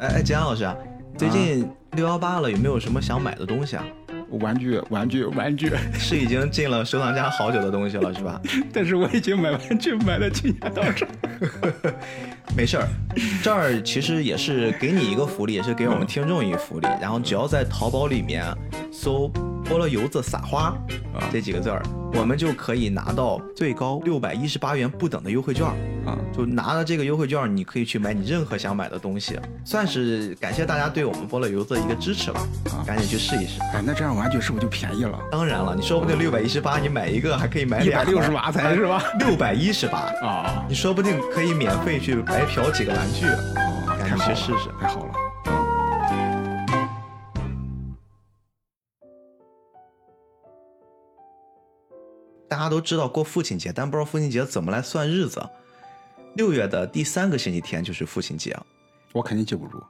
[0.00, 0.74] 哎哎，简阳老师啊，
[1.18, 3.84] 最近六幺八了，有没有什么想买的东西啊？
[4.40, 8.40] 玩具，玩具，玩具， 是已经进了收藏夹好久的东西了，是吧？
[8.72, 11.06] 但是我已经买玩具买了去年多少？
[12.56, 12.88] 没事儿，
[13.42, 16.88] 这儿其实也是给你一个福利，也是给我们听众一个福利。
[16.98, 18.42] 然后只要在淘宝里面
[18.90, 19.30] 搜
[19.70, 20.76] “菠萝油子撒花”
[21.30, 21.80] 这几个字儿，
[22.14, 25.64] 我们就可以拿到最高六百一十八元不等的优惠券。
[26.06, 32.40] 啊，就拿了这个优惠券，你可以去买你任何想买的东西，算是感谢大家对我们菠萝油子的一个支持吧。
[32.70, 33.60] 啊赶紧去试一试。
[33.74, 35.20] 哎，那这样玩具是不是就便宜了？
[35.30, 39.00] 当然了，你说不定六百一十八，你买一个还可以买一百俩，六十八才是吧？
[39.18, 43.26] 六百一十八，啊，你说不定可以免费去白嫖几个玩具。
[43.26, 45.29] 哦，赶紧去试试太好了。
[52.50, 55.40] 大家都知道过父亲节，但不知道父亲节怎么来算日子。
[56.34, 58.56] 六月的第三个星期天就是父亲节，
[59.12, 59.80] 我肯定记不住，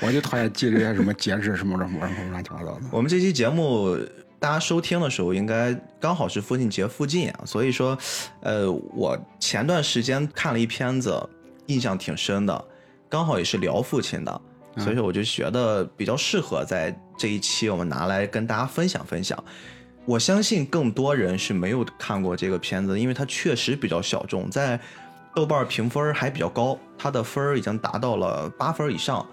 [0.00, 2.80] 我就讨厌记这些什么节日什么什么什么乱七八糟的。
[2.92, 3.98] 我们这期节目
[4.38, 7.98] 大家收听的时候，应该刚好是父亲节附近啊，所以说，
[8.42, 11.20] 呃，我前段时间看了一片子，
[11.66, 12.64] 印象挺深的，
[13.08, 14.40] 刚好也是聊父亲的，
[14.78, 19.42] 所以说我就觉得比较适合在这一期我们拿来跟大家分享分享。
[20.06, 24.78] 我相信更多人是没有看过这个片子，因为它确实比较小众，在
[25.34, 29.26] 豆瓣评分还比较高，它的分儿已经达到了八分以上。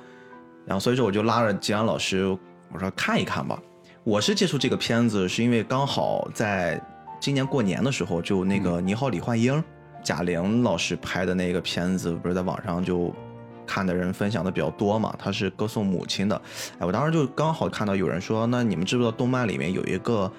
[0.65, 2.25] 然后所以说我就拉着吉安老师，
[2.71, 3.61] 我说看一看吧。
[4.03, 6.81] 我是接触这个片子是因为刚好在
[7.19, 9.53] 今年过年的时候，就那个《你好，李焕英》，
[10.03, 13.13] 贾玲老师拍的那个片子，不是在网上就
[13.65, 15.15] 看的人分享的比较多嘛？
[15.19, 16.35] 他是歌颂母亲的。
[16.79, 20.29] 哎，我当时就刚好看到有人说，那你们知不知道动漫里面有一个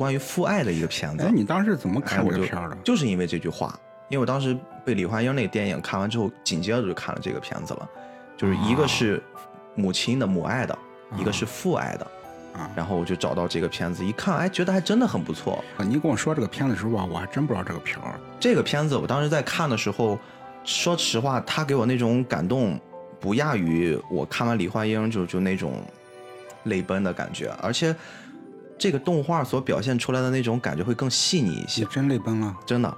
[0.00, 1.24] 关于父爱的一个片子？
[1.24, 2.76] 哎，你当时怎么哎，看这个片儿的？
[2.82, 7.86] 就是因为这句话，因为我当时被李焕英那个电影看完之后，紧接着就看了这个片子了，
[8.34, 9.22] 就是一个是
[9.74, 10.78] 母亲的母爱的，
[11.18, 12.06] 一个是父爱的，
[12.54, 15.62] 啊然后我就找到这个片子，一看，哎，觉得还真的很不错。
[15.76, 18.18] 你跟我说这个片子的时候吧，我还真不知道这个片儿。
[18.40, 20.18] 这个片子我当时在看的时候，
[20.64, 22.80] 说实话，他给我那种感动
[23.20, 25.74] 不亚于我看完李焕英就就那种
[26.64, 27.94] 泪奔的感觉，而且
[28.80, 31.84] 这个动画所表现出来的那种感觉会更细腻一些。
[31.84, 32.56] 真泪崩了？
[32.64, 32.96] 真的，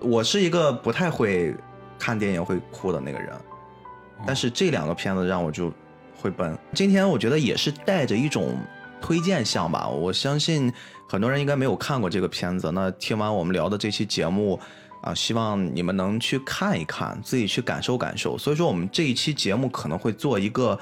[0.00, 1.56] 我是一个不太会
[1.98, 3.32] 看电影会哭的那个人，
[4.26, 5.72] 但是这两个片子让我就
[6.20, 6.56] 会崩。
[6.74, 8.54] 今天我觉得也是带着一种
[9.00, 10.70] 推荐项吧，我相信
[11.08, 12.70] 很多人应该没有看过这个片子。
[12.70, 14.60] 那听完我们聊的这期节目
[15.00, 18.36] 啊，希望你们能去看一看，自己去感受感受。
[18.36, 20.78] 所以说，我们这一期节目可能会做一个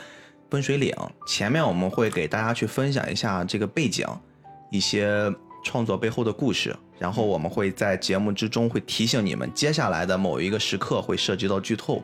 [0.50, 0.94] 分水岭，
[1.26, 4.06] 前面我们会给大家去分享一下这个背景，
[4.70, 5.32] 一些
[5.64, 12.02] 创作背后的故事，然后我们会在节目之中会提醒你们，接下来的某一个时刻会涉及到剧透。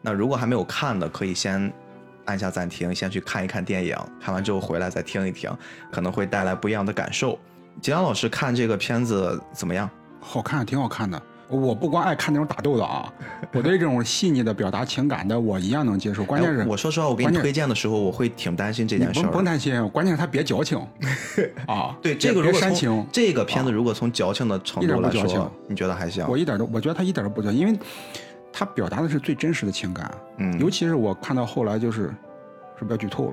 [0.00, 1.72] 那如果还没有看的，可以先
[2.24, 5.50] 按下暂停，先去看一看电影，看完之后回来再听一听，
[5.90, 7.38] 可能会带来不一样的感受。
[7.80, 9.88] 吉良老师看这个片子怎么样？
[10.20, 11.22] 好看，挺好看的。
[11.56, 13.12] 我不光爱看那种打斗的啊，
[13.52, 16.24] 我对这种细腻的表达情感的，我一样能接受。
[16.24, 19.28] 关键是哎我说实话，我给你推荐的时候，我会挺担心这件事儿的。
[19.28, 20.78] 你不不担心，关键是他别矫情
[21.66, 21.96] 啊。
[22.02, 26.26] 对这个如果煽情，这个片子如果从矫情的程一点度来不矫情说，你觉得还行？
[26.28, 27.78] 我一点都，我觉得他一点都不矫情，因为
[28.52, 30.10] 他表达的是最真实的情感。
[30.38, 32.02] 嗯尤其是我看到后来，就是
[32.78, 33.32] 是不是要剧透了？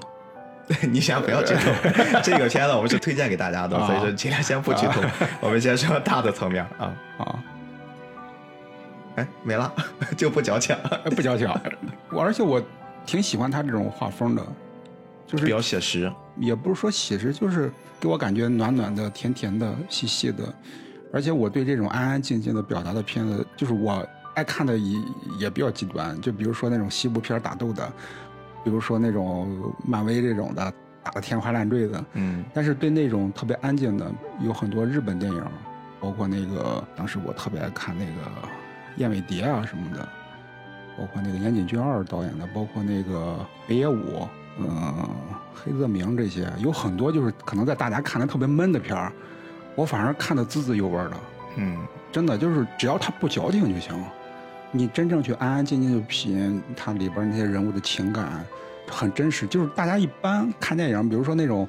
[0.92, 1.72] 你先不要剧透，
[2.22, 5.02] 这个片子我们是推荐给大家的，啊所以说尽量先不剧透。
[5.42, 7.40] 我们先说大的层面啊，啊，
[9.20, 9.72] 哎，没了，
[10.16, 11.48] 就不矫情，哎不矫情。
[12.12, 12.62] 我而且我
[13.06, 14.46] 挺喜欢他这种画风的，
[15.28, 16.12] 就是比较写实。
[16.38, 17.70] 也不是说写实，就是
[18.00, 20.44] 给我感觉暖暖的、甜甜的、细细的。
[21.12, 25.00] 而且我对这种安安静静的表达的片子，就是我爱看的也
[25.40, 26.20] 也比较极端。
[26.22, 27.92] 就比如说那种西部片打斗的，
[28.64, 30.72] 比如说那种漫威这种的
[31.04, 32.06] 打的天花乱坠的。
[32.14, 34.10] 嗯但是对那种特别安静的，
[34.42, 35.44] 有很多日本电影，
[36.00, 38.32] 包括那个当时我特别爱看那个
[38.98, 40.08] 燕尾蝶啊什么的，
[40.98, 44.28] 包括那个岩井俊二导演的，包括那个北野武，
[44.58, 45.10] 嗯、
[45.54, 49.12] 黑泽明这些，有很多就是可能在大家看来特别闷的片儿，
[49.76, 51.18] 我反而看得滋滋有味儿的。
[51.58, 51.78] 嗯
[52.12, 53.94] 真的就是只要他不矫情就行，
[54.72, 58.44] 你真正去安安静静的品它里边那些人物的情感，
[58.88, 59.46] 很真实。
[59.48, 61.68] 就是大家一般看电影，比如说那种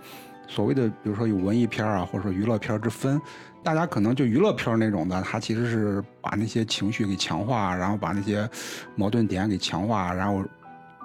[0.48, 3.20] 所谓的，比如说有文艺片啊，或者说娱乐片之分，
[3.62, 8.48] 大家可能就娱乐片那种的，它其实是把那些情绪给强化，然后把那些
[8.96, 10.42] 矛盾点给强化，然后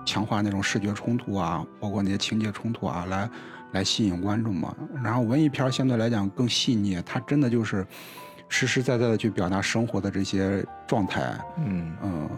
[0.06, 3.30] 强化那种视觉冲突啊，包括那些情节冲突啊，来
[3.74, 4.74] 来吸引观众嘛。
[5.04, 7.86] 然后文艺片相对来讲更细腻，它真的就是
[8.48, 11.38] 实实在在的去表达生活的这些状态。
[11.58, 12.30] 嗯，嗯，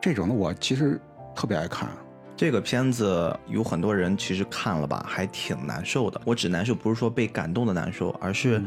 [0.00, 1.00] 这种的我其实
[1.34, 1.88] 特别爱看。
[2.36, 6.20] 这个片子有很多人其实看了吧，还挺难受的。
[6.24, 8.62] 我只难受不是说被感动的难受，而是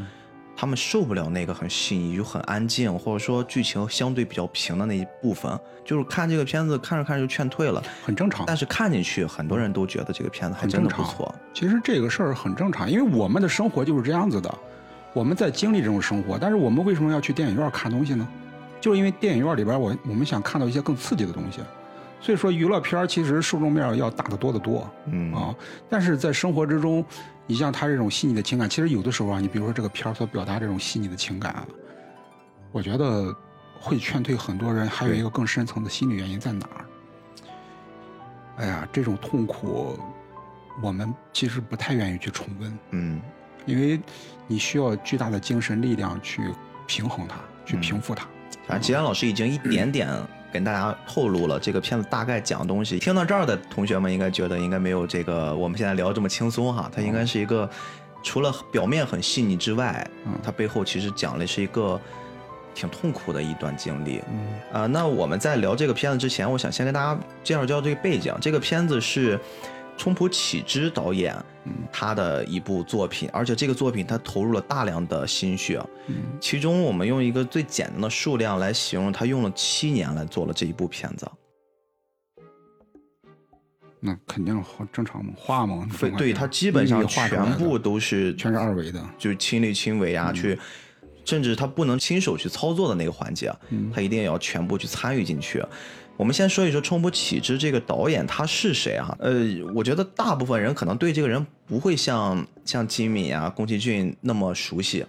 [0.56, 5.58] 他们受不了那个很细腻又很安静，或者说剧情相对比较平的那一部分。
[5.84, 8.44] 就是看这个片子看着看着就劝退了，很正常。
[8.46, 11.34] 但是看进去，很多人都觉得这个片子还真的不错。
[11.52, 14.54] 其实这个事儿很正常，因为我们的生活就是这样子的，
[15.12, 16.38] 我们在经历这种生活。
[16.38, 18.28] 但是我们为什么要去电影院看东西呢？
[18.80, 21.60] 就是因为电影院里边，我我们想看到一些更刺激的东西。
[22.20, 24.88] 所以说，娱乐片其实受众面要大得多得多。
[25.06, 25.54] 嗯啊，
[25.88, 27.04] 但是在生活之中，
[27.50, 31.66] 你像他这种细腻的情感，其实有的时候啊，你比如说这个片儿所表达这种细腻的情感啊，
[32.70, 33.34] 我觉得
[33.80, 34.88] 会劝退很多人。
[34.88, 36.84] 还有一个更深层的心理原因在哪儿？
[38.58, 39.98] 哎呀，这种痛苦，
[40.80, 42.78] 我们其实不太愿意去重温。
[42.90, 43.20] 嗯，
[43.66, 44.00] 因为
[44.46, 46.54] 你需要巨大的精神力量去
[46.86, 47.34] 平衡它，
[47.66, 48.28] 去平复它。
[48.68, 50.08] 反正吉安老师已经一点点。
[50.52, 52.98] 跟大家透露了这个片子大概讲的东西。
[52.98, 56.90] 听到这儿的同学们应该觉得应该没有这个我们现在聊这么轻松哈。
[56.94, 57.68] 它应该是一个
[58.22, 60.06] 除了表面很细腻之外，
[60.42, 62.00] 它背后其实讲的是一个
[62.74, 64.22] 挺痛苦的一段经历。
[64.72, 68.34] 啊，那我们在聊这个片子之前，我想先跟大家介绍介绍这个背景。
[68.40, 69.38] 这个片子是。
[69.98, 71.36] 冲浦启之导演，
[71.92, 75.80] 他的一部作品，而且这个作品他投入了大量的心血，
[76.40, 81.30] 其中我们用一个最简单的数量来形容，他用了七年来做了这一部片子。
[84.02, 85.86] 那肯定好正常嘛，画嘛，
[86.16, 90.58] 对他基本上全部都是全是二维的，就是亲力亲为啊，去，
[91.26, 93.52] 甚至他不能亲手去操作的那个环节，
[93.92, 95.62] 他一定要全部去参与进去。
[96.20, 99.16] 我们先说一说冲浦启之这个导演他是谁啊？
[99.20, 99.42] 呃，
[99.74, 105.02] 我觉得大部分人可能对这个人不会像像金敏啊、宫崎骏那么熟悉，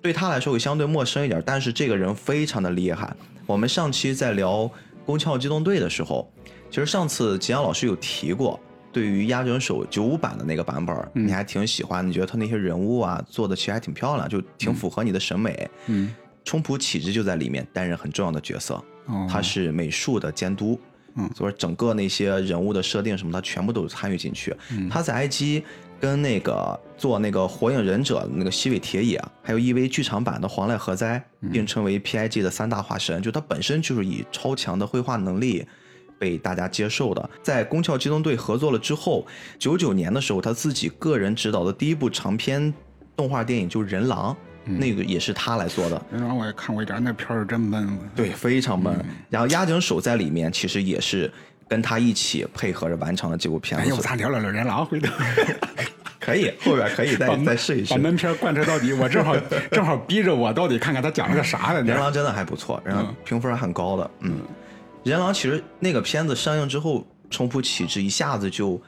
[0.00, 1.42] 对他来说会相对陌生一点。
[1.44, 3.14] 但是这个人非常的厉害。
[3.44, 4.60] 我们上期在聊
[5.04, 6.32] 《宫壳机动队》的时候，
[6.70, 8.58] 其实上次吉阳老师有提过，
[8.90, 15.68] 对于押井守九五版的那个版本，你还挺喜欢，你觉得他那些人物啊做的其实还挺漂亮，就挺符合你的审美。
[15.88, 18.82] 嗯，冲浦启之就在里面担任很重要的角色。
[19.28, 20.78] 他是美术的监督，
[21.14, 24.54] 嗯，所以整个那些人物的设定什么，他全部都有参与进去。
[24.90, 25.62] 他在 IG
[26.00, 31.22] 跟那个做那个火影忍者那个西尾铁也，还有 EV 剧场版的黄濑和哉，
[31.52, 35.66] 并称为 PIG 的三大化神，就他本身就是以超强的绘画能力
[36.18, 37.30] 被大家接受的。
[37.42, 39.26] 在宫壳机动队合作了之后，
[39.58, 42.72] 九九年的时候，他自己个人执导的第一部长篇
[43.16, 44.32] 动画电影就是《人狼》。
[44.76, 47.98] 那个也是他来做的，人狼我也看过一点，那片儿真闷。
[48.14, 48.94] 对，非常闷。
[49.30, 51.30] 然后押井守在里面，其实也是
[51.66, 53.86] 跟他一起配合着完成了这部片子。
[53.86, 55.12] 哎呦，咱聊聊聊人狼回头。
[56.20, 57.94] 可以，后边可以 再再试一试。
[57.94, 59.34] 把闷片贯彻到底，我正好
[59.70, 61.82] 正好逼着我到底看看他讲了个啥呢？
[61.82, 64.10] 人狼真的还不错，然后评分还很高的。
[64.20, 64.40] 嗯，
[65.04, 68.78] 人狼其实那个片子上映之后，冲浦启智一下子就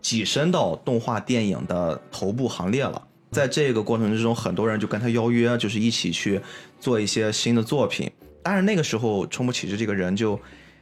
[0.00, 3.02] 跻身到动画电影的头部行列了。
[3.36, 6.40] 在这个过程之中，很多人就跟他邀约，就是一起去
[6.80, 8.10] 做一些新的作品。
[8.42, 10.40] 但是那个时候，冲不启之这个人就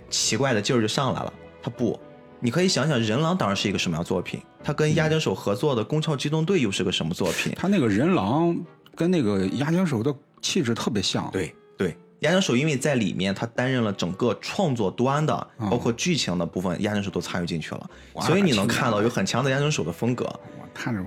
[0.08, 1.32] 奇怪的劲儿就上来了。
[1.60, 1.98] 他不，
[2.38, 4.40] 你可以想想，人狼当然是一个什么样作品？
[4.62, 7.52] 他跟押井守合作的《宫壳机动队》又是个什么作品？
[7.56, 8.56] 他那个人狼
[8.94, 11.28] 跟那个押井守的气质特别像。
[11.32, 20.24] 对对，押井守因为在里面他担任了整个创作端的，包括剧情的部分，押井守都参与进去了，所以你能看到有很强的押井守的风格。
[20.24, 21.02] 我看着。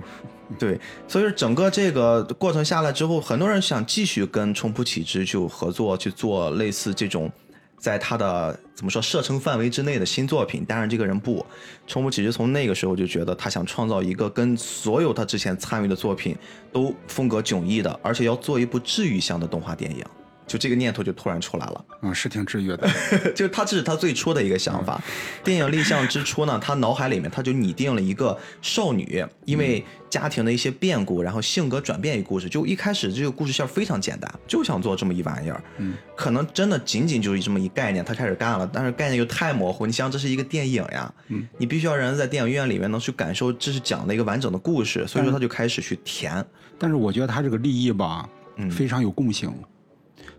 [0.56, 7.30] 对，所以整个这个过程下来之后，很多人想继续跟冲浦启之就合作去做类似这种，
[7.78, 10.64] 在他的怎么说射程范围之内的新作品。
[10.66, 11.44] 但是这个人不，
[11.86, 16.34] 冲浦启之从那个时候就觉得他想创造一个跟所有他之前参与的作品
[16.72, 20.02] 都风格迥异的，而且要做一部治愈向的动画电影。
[20.48, 22.90] 就这个念头就突然出来了，嗯，是挺治愈的。
[23.36, 25.00] 就他这是他最初的一个想法。
[25.44, 32.48] 电影立项之初呢，他脑海里面他就拟定了一个少女，因为家庭的一些变故，然后性格转变一故事。
[32.48, 35.62] 就一开始这个故事线非常简单，就想做这么一玩意儿。
[35.76, 39.84] 嗯，可能真的仅仅就是这么一概念，他开始干了，但是概念又太模糊。
[39.84, 46.42] 你想，这是一个电影呀，嗯，你必须要让人在电影院里面能去感受这是讲的一个完整的故事，所以说他就开始去填。
[46.78, 48.26] 但是我觉得他这个立意吧，
[48.56, 49.52] 嗯，非常有共性。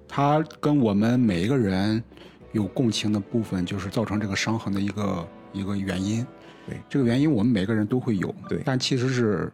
[0.10, 2.04] 他跟我们每一个人
[2.52, 6.26] 有共情的部分，就是造成这个伤痕的一个一个原因。
[6.68, 8.34] 对，这个原因我们每个人都会有。
[8.50, 9.54] 对，但其实是，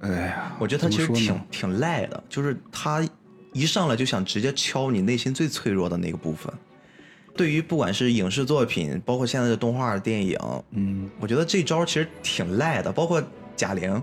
[0.00, 3.02] 哎呀，我觉得他其实挺挺赖的，就是他
[3.52, 6.52] 一上来就想直接敲你内心最脆弱的那个部分。
[7.34, 10.38] 对于不管是影视作品，包括现在的动画电影，
[10.70, 12.92] 嗯，我觉得这招其实挺赖的。
[12.92, 13.22] 包括
[13.54, 14.02] 贾玲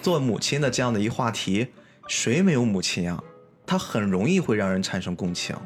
[0.00, 1.66] 做母亲的这样的一话题，
[2.06, 3.22] 谁没有母亲啊？
[3.72, 5.56] 它很容易会让人产生共情，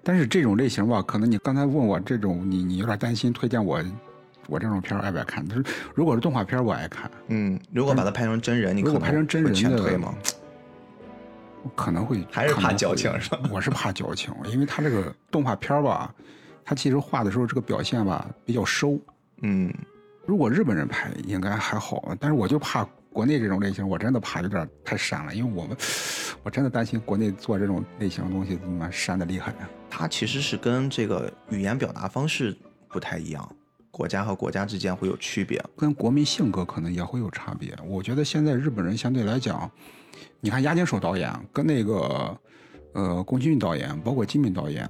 [0.00, 3.82] 但是这种类型吧，可能你刚才问我这种，你你有点担心推荐我
[4.46, 5.44] 我这种片儿爱不爱看？
[5.48, 7.10] 就是如果是动画片，我爱看。
[7.26, 10.14] 嗯，如果把它拍成真人，你如果拍成真人的全推吗？
[11.64, 13.40] 我可能会还是怕矫情是吧？
[13.50, 16.14] 我是怕矫情，因为他这个动画片吧，
[16.64, 18.96] 他其实画的时候这个表现吧比较收。
[19.42, 19.74] 嗯，
[20.24, 25.74] 如果日本人拍应该还好，但是我就怕国内这种类型，我真的怕有点太删了，因为我们
[26.44, 29.66] 我真的担心国内做这种类型的东西怎么删的厉害啊。
[29.88, 32.54] 它其实是跟这个语言表达方式
[32.90, 33.50] 不太一样，
[33.90, 35.58] 国家和国家之间会有区别。
[35.78, 37.74] 跟国民性格可能也会有差别。
[37.86, 39.70] 我觉得现在日本人相对来讲，
[40.38, 42.38] 你看押井守导演跟那个
[42.92, 44.86] 呃宫崎骏导演，包括金敏导演，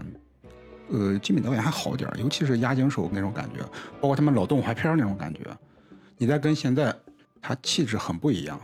[0.90, 3.61] 呃金敏导演还好点，尤其是押井守那种感觉，
[4.00, 5.42] 包括他们老动画片那种感觉，
[6.18, 6.92] 你再跟现在，
[7.47, 8.61] 他气质很不一样。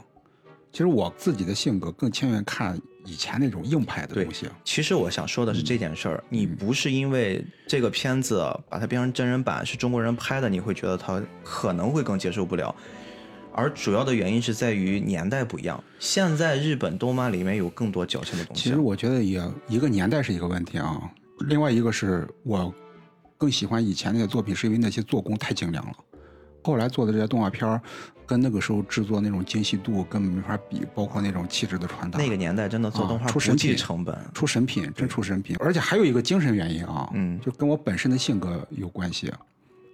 [0.72, 4.48] 其实我自己的性格更倾向看以前那种硬派的东西。
[4.64, 12.74] 其实我想说的是这件事儿，你不是因为这个片子把它变成真人版是中国人拍的，你会觉得他可能会更接受不了，
[13.52, 15.80] 而主要的原因是在于年代不一样。
[16.00, 18.64] 现在日本动漫里面有更多矫情的东西。
[18.64, 21.00] 其实我觉得也一个年代是一个问题啊，
[21.46, 22.74] 另外一个是我
[23.38, 25.92] 更喜欢以前那些作品，是因为那些做工太精良了。
[26.64, 27.82] 后来做的这些动画片儿，
[28.26, 32.18] 跟那个时候制作那种精细度根本没法比，包括那种气质的传达。
[32.18, 34.16] 那个年代真的做动画啊出神品成本。
[34.32, 39.32] 出神品，真出神品，而且还有一个精神原因啊，嗯就跟我本身的性格有关系。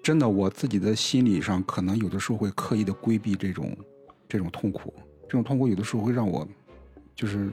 [0.02, 3.76] 真的，我自己的心理上可能有的时候会刻意的规避这种
[4.28, 6.46] 这种痛苦，这种痛苦有的时候会让我
[7.14, 7.50] 就是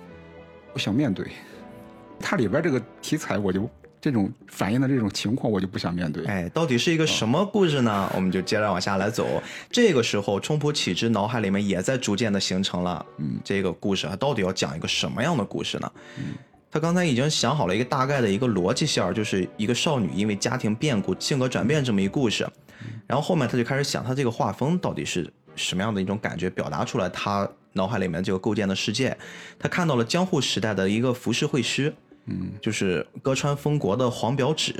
[0.72, 1.30] 不想面对。
[2.18, 3.68] 它里边这个题材，我就
[4.00, 6.24] 这种反映的这种情况，我就不想面对。
[6.26, 8.10] 哎，到底是一个什么故事呢？
[8.14, 9.42] 我们就接着往下来走。
[9.70, 15.90] 这个时候，冲浦启之脑海里面也在逐渐的形成了，嗯，这个故事它到底要讲一个什么样的故事呢？
[16.70, 22.46] 他刚才已经想好了一个大概的一个逻辑线儿，就是一个少女因为家庭变故性格转变这么一故事。
[23.06, 29.16] 然后后面他就开始想，他这个画风到底是什么样的一种感觉，表达出来他脑海里面这个构建的世界。
[29.58, 31.94] 他看到了江户时代的一个浮世绘师，
[32.26, 34.74] 嗯，就是歌川丰国的黄表纸，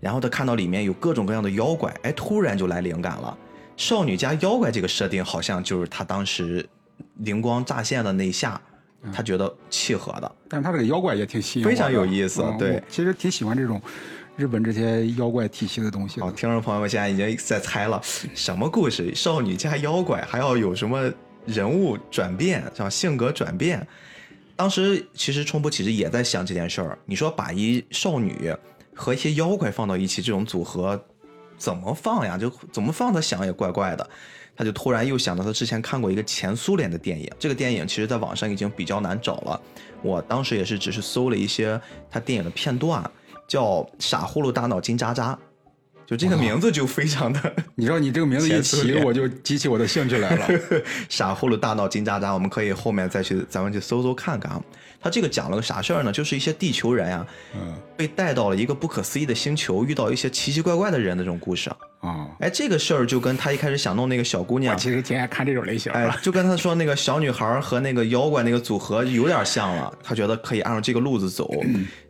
[0.00, 3.36] 然后他看到里面有各种各样的妖怪，哎，突然就来灵感了。
[3.76, 6.66] 少女加妖怪这个设定，好像就是他当时
[7.16, 8.60] 灵光乍现的那一下，
[9.12, 10.36] 他觉得契合的。
[10.48, 13.80] 但是他这个妖怪也挺吸引非常有意思嗯对我其实挺喜欢这种
[14.36, 16.32] 日本这些妖怪体系的东西的好，。
[16.32, 18.00] 听众朋友们现在已经在猜了，
[18.34, 19.14] 什么故事？
[19.14, 21.10] 少女加妖怪，还要有什么
[21.46, 23.86] 人物转变，像性格转变？
[24.56, 26.98] 当时其实冲波其实也在想这件事儿。
[27.04, 28.52] 你说把一少女
[28.94, 31.00] 和一些妖怪放到一起，这种组合
[31.58, 32.38] 怎么放呀？
[32.38, 34.08] 就怎么放，他想也怪怪的。
[34.56, 39.60] 他就突然又想到他之前看过一个前苏联的电影，这个电影其实在网上已经比较难找了。
[40.02, 41.78] 我当时也是只是搜了一些
[42.10, 43.04] 他电影的片段，
[43.46, 45.34] 叫《傻呼噜大脑金渣渣》，
[46.06, 50.48] 就这个名字就非常的 你知道你这个名字一提，我就激起我的兴趣来了。
[51.10, 54.62] 傻呼噜大脑金渣渣，我们可以后面再去咱们去搜搜看看啊。
[55.00, 56.12] 他这个讲了个啥事儿呢？
[56.12, 61.70] 就是一些地球人呀、嗯被带到了一个不可思议的星球，遇到一些奇奇怪怪的人的这种故事。
[62.00, 65.98] 啊，哎，这个事儿就跟他一开始想弄那个小姑娘，其实挺爱看这种类型的。
[65.98, 69.90] 哎，就跟他说那个小女孩和那个妖怪那个组合有点像了。
[70.02, 71.50] 他觉得可以按照这个路子走，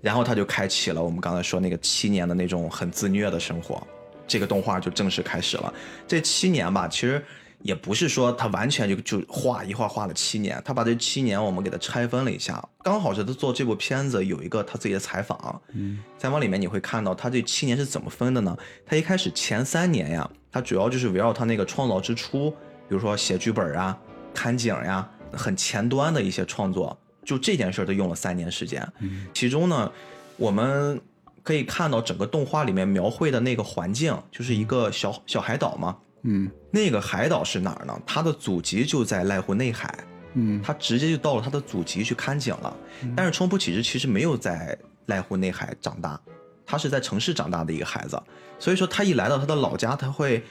[0.01, 3.81] 然后他就开启了我们刚才说那个七年的那种很自虐的生活。
[4.27, 5.73] 这个动画就正式开始了。
[6.09, 7.25] 这七年吧，其实
[7.63, 18.57] 也不是说他完全就就画一画画了七年，他把这七年我们给他拆分了一下，刚好是他做这部片子有一个他自己的采访，嗯采访里面你会看到他这七年是怎么分的呢？
[18.85, 23.99] 他一开始前三年呀，他主要就是围绕他那个创造之初，比如说写剧本啊、
[24.33, 28.87] 看景呀，很前端的一些创作，就这件事儿，他用了三年时间。
[29.01, 29.91] 嗯其中呢，
[30.37, 31.01] 我们
[31.43, 35.97] 可以看到整个动画里面描绘的那个环境，就是一个小小海岛嘛。
[36.27, 37.99] 嗯那个海岛是哪儿呢？
[38.05, 39.95] 它的祖籍就在濑户内海，
[40.35, 42.77] 嗯他直接就到了他的祖籍去看景了。
[43.17, 46.21] 但是冲浦启之其实没有在濑户内海长大，
[46.67, 48.21] 他是在城市长大的一个孩子，
[48.59, 50.43] 所以说他一来到他的老家，他会，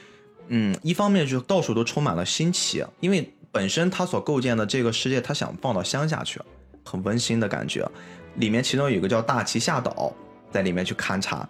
[0.48, 6.40] 嗯，一方面就到处都充满了新奇，因为本身他所构建的这个世界，他想放到乡下去，
[6.84, 7.86] 很温馨的感觉。
[8.36, 10.12] 里面其中有一个叫大旗下岛，
[10.50, 11.48] 在里面去勘察。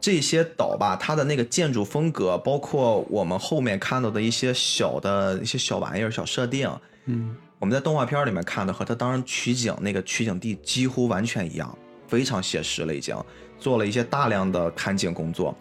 [0.00, 6.70] 这些岛吧，它的那个建筑风格，包括我们后面看到的一些小的一些小玩意儿、小设定，
[7.04, 11.76] 嗯我们在动画片里面看的和它当时取景那个取景地几乎完全一样，
[12.08, 13.14] 非常写实了，已经
[13.58, 15.54] 做了一些大量的看景工作，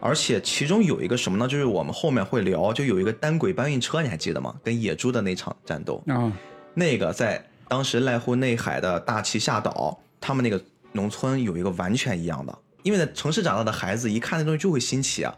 [0.00, 1.46] 而且其中有一个什么呢？
[1.46, 4.56] 就是我们后面会聊，就有一个单轨搬运车，你还记得吗？
[4.64, 6.32] 跟野猪的那场战斗，啊
[6.74, 15.34] 那个在当时濑户内海的大旗下岛，他们那个农村有一个完全一样的，因为在城市长大的孩子一看那东西就会新奇啊。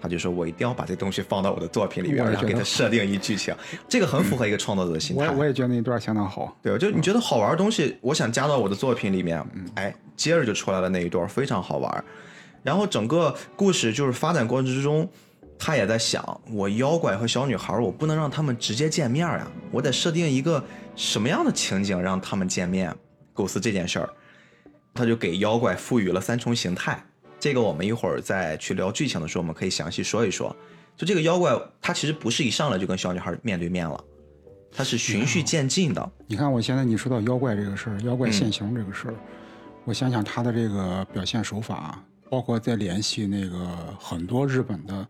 [0.00, 3.54] 他就说我一定要把这东西放到我的作品里边，然后给他设定一剧情，
[3.88, 5.24] 这个很符合一个创作者的心态。
[5.24, 6.56] 我也我也觉得那一段相当好。
[6.62, 12.04] 对，就你觉得好玩的东西，我想加到我的作品里面，哎，接着就出来了那一段，非常好玩。
[12.62, 15.08] 然后整个故事就是发展过程之中，
[15.58, 20.62] 他也在想，我妖怪和小女孩，我不能让他们直接见面呀，我得设定一个
[20.94, 22.94] 什么样的情景让他们见面，
[23.32, 24.10] 构思这件事儿，
[24.96, 27.00] 他就给妖怪赋予了三重形态。
[27.38, 30.54] 这个我们一会儿再去聊剧情的时候，我们可以详细说一说。
[30.96, 34.02] 就这个妖怪，他其实不是一上来就跟小女孩面对面了，
[34.72, 36.10] 他是循序渐进的。
[36.26, 39.14] 你看，我现在你说到妖怪这个事儿，妖怪现形这个事儿，
[39.84, 43.58] 我想想他的这个表现手法，包括在联系那个
[44.00, 45.06] 很多日本的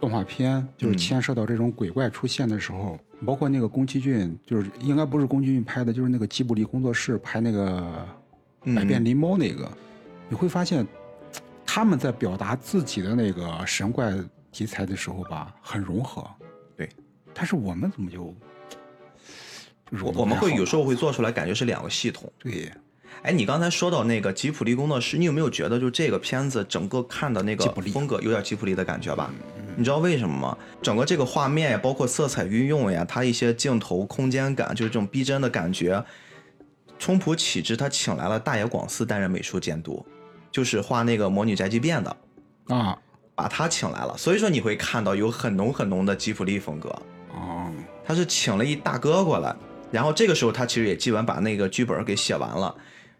[0.00, 7.78] 动画片，就是牵涉到这种鬼怪出现的时候，包括那个宫崎骏，就是应该不是宫崎骏拍的，就是那个吉卜力工作室拍那个
[8.64, 9.70] 《百变狸猫》那个，
[10.28, 10.86] 你会发现
[11.64, 14.12] 他们在表达自己的那个神怪
[14.52, 16.28] 题材的时候吧，很融合。
[16.76, 16.88] 对，
[17.32, 18.34] 但是我们怎么就？
[19.90, 22.32] 就我我们会有时候候会做出来，感觉是两个系统。
[22.38, 22.70] 对
[23.22, 29.30] 哎，你刚才说到那个吉普力工作室，你有没有觉得就这个片子整个看的那个风格有点吉普力的感觉吧？
[29.76, 30.58] 你知道为什么吗？
[30.80, 36.02] 整个这个画面呀，包括色彩运用呀，它一些镜头空间感，就是这种逼真的感觉。
[37.00, 40.04] 冲浦启之他请来了大野广司担任美术监督，
[40.52, 42.16] 就是画那个《魔女宅急便》的，
[42.68, 42.96] 啊，
[43.34, 44.14] 把他请来了。
[44.18, 46.90] 所以说你会看到有很浓很浓的吉卜力风格。
[47.32, 47.72] 哦，
[48.04, 49.56] 他是请了一大哥过来，
[49.90, 52.74] 然后这个时候他其实也基本把那个剧本给写完了，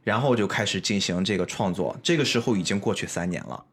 [0.04, 1.96] 然后就开始进行这个创作。
[2.02, 3.64] 这个时候已经过去三年了，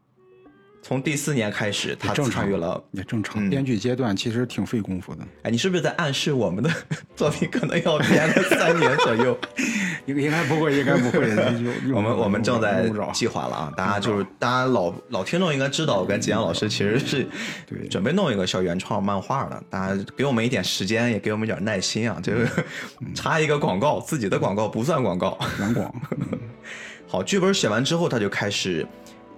[0.88, 2.82] 从第四年开始，他正常参与了。
[2.92, 3.46] 也正常。
[3.46, 6.70] 嗯编剧阶段其实挺费功夫的，哎，你是不是在暗示我们的
[7.14, 9.38] 作品可能要编个三年左右？
[10.06, 11.28] 应应该不会，应该不会。
[11.86, 13.72] 有我们我们正在计划了啊！
[13.76, 17.26] 大家就是大家老老听众应该知道，我跟吉阳老师其实是
[17.66, 19.62] 对准备弄一个小原创漫画的。
[19.68, 22.18] 大家给我们一点时间，也给我们一点耐心啊！
[22.22, 22.48] 这个
[23.14, 25.38] 插一个广告，自己的广告不算广告。
[25.58, 25.94] 软广，
[27.06, 28.86] 好，剧本写完之后，他就开始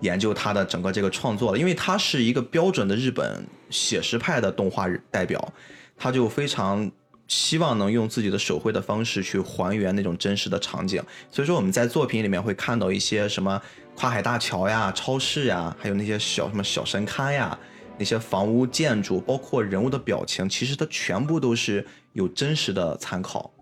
[0.01, 5.53] 研究他的整个这个创作了，因为他是一个标准的日本写实派的动画代表，
[5.97, 6.91] 他就非常
[7.29, 11.03] 希望能用自己的手绘的方式去还原那种真实的场景。
[11.31, 13.61] 所以说我们在作品里面会看到一些什么
[13.95, 17.59] 跨海大桥呀、超市呀，还有那些小什么小神龛呀。
[17.99, 23.53] 那些房屋建筑，包括人物的表情，其实它全部都是有真实的参考。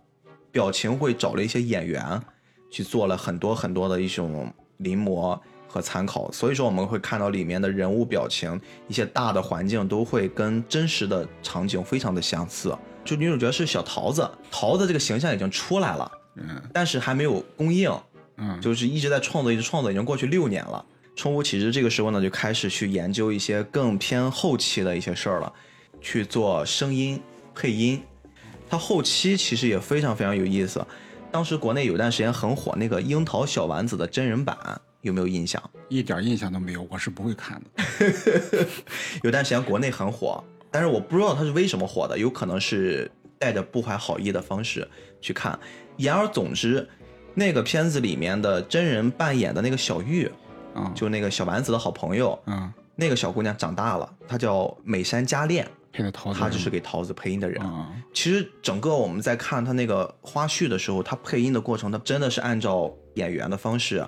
[0.53, 2.23] 表情会找了一些演员
[2.71, 5.37] 去做了很多很多的一种临摹
[5.69, 12.77] 和参考，所以说我们会看到里面的人物表情，一些大的环境都会跟真实的场景非常的相似。
[13.05, 17.93] 就女主角是小桃子，桃子这个形象已经出来了，嗯但是还没有公映，
[18.39, 20.85] 嗯，就是一直在创作，一直创作，已经过去六年了。
[21.15, 25.53] 冲浦启之这个时候呢，就开始去研究一些更偏后期的一些事儿了，
[26.01, 27.21] 去做声音
[27.55, 28.01] 配音。
[28.71, 30.87] 他后期其实也非常非常有意思。
[31.33, 34.57] 当时国内有段时间很火那个樱桃小丸子的真人版，
[35.03, 35.63] 有没有印象？
[35.89, 38.67] 一点印象都没有，我是不会看的。
[39.23, 44.87] 有段时间国内很火，但是我不知道它是为什么火的，有可能是带着不怀好意的方式
[45.21, 45.59] 去看。
[45.97, 46.87] 言而总之，
[47.35, 50.31] 那个片子里面的真人扮演的那个小玉，
[50.75, 57.63] 啊，就那个小丸子的好朋友，嗯，那个小姑娘长大了，她叫美山佳恋，配的桃子，她就是给桃子配音的人。
[57.65, 64.05] 啊，其实整个我们在看她那个花絮的时候，她配音的过程，她真的是按照演员的方式，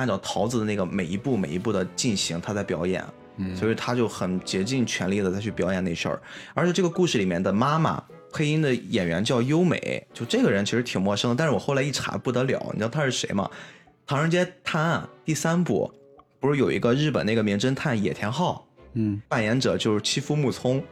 [0.00, 3.04] 按照桃子的那个每一步每一步的进行，她在表演。
[3.36, 6.20] 嗯所以她就很竭尽全力的在去表演那事儿。
[6.54, 13.48] 而且这个故事里面的妈妈配音的演员叫优美，就这个人其实挺陌生的，但是我后来一查不得了，你知道她是谁吗？
[14.06, 15.92] 《唐人街探案》第三部
[16.38, 20.82] 不是有一个日本那个名侦探野田昊，嗯，扮演者就是妻夫木聪，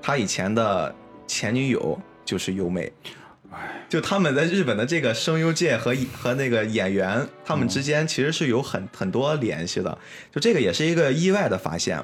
[0.00, 0.94] 他以前的
[1.26, 2.92] 前女友就是优美。
[3.88, 9.98] 就他们在日本的这个声优界和和那个演员，他们之间其实是有很很多联系的。
[10.30, 12.02] 就这个也是一个意外的发现。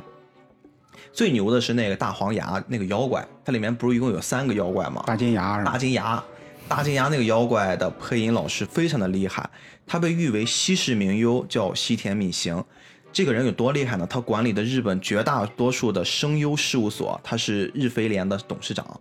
[1.13, 5.03] 最牛的是那个大黄牙那个妖怪，它里面不是一共有三个妖怪吗？
[5.07, 5.77] 大金牙大？
[5.77, 6.23] 金牙，
[6.69, 9.49] 大金牙那个妖怪的配音老师非常的厉害，
[9.87, 12.63] 他被誉为西式名优，叫西田敏行。
[13.11, 14.07] 这个人有多厉害呢？
[14.09, 19.01] 他管理的日本绝大多数的声优事务所，他是日飞联的董事长。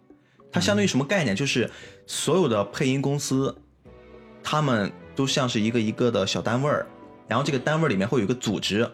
[0.49, 1.35] 他相当于什么概念？
[1.35, 1.69] 就是
[2.07, 3.55] 所有的配音公司，
[4.41, 6.87] 他们都像是一个一个的小单位儿，
[7.27, 8.89] 然后这个单位儿里面会有一个组织，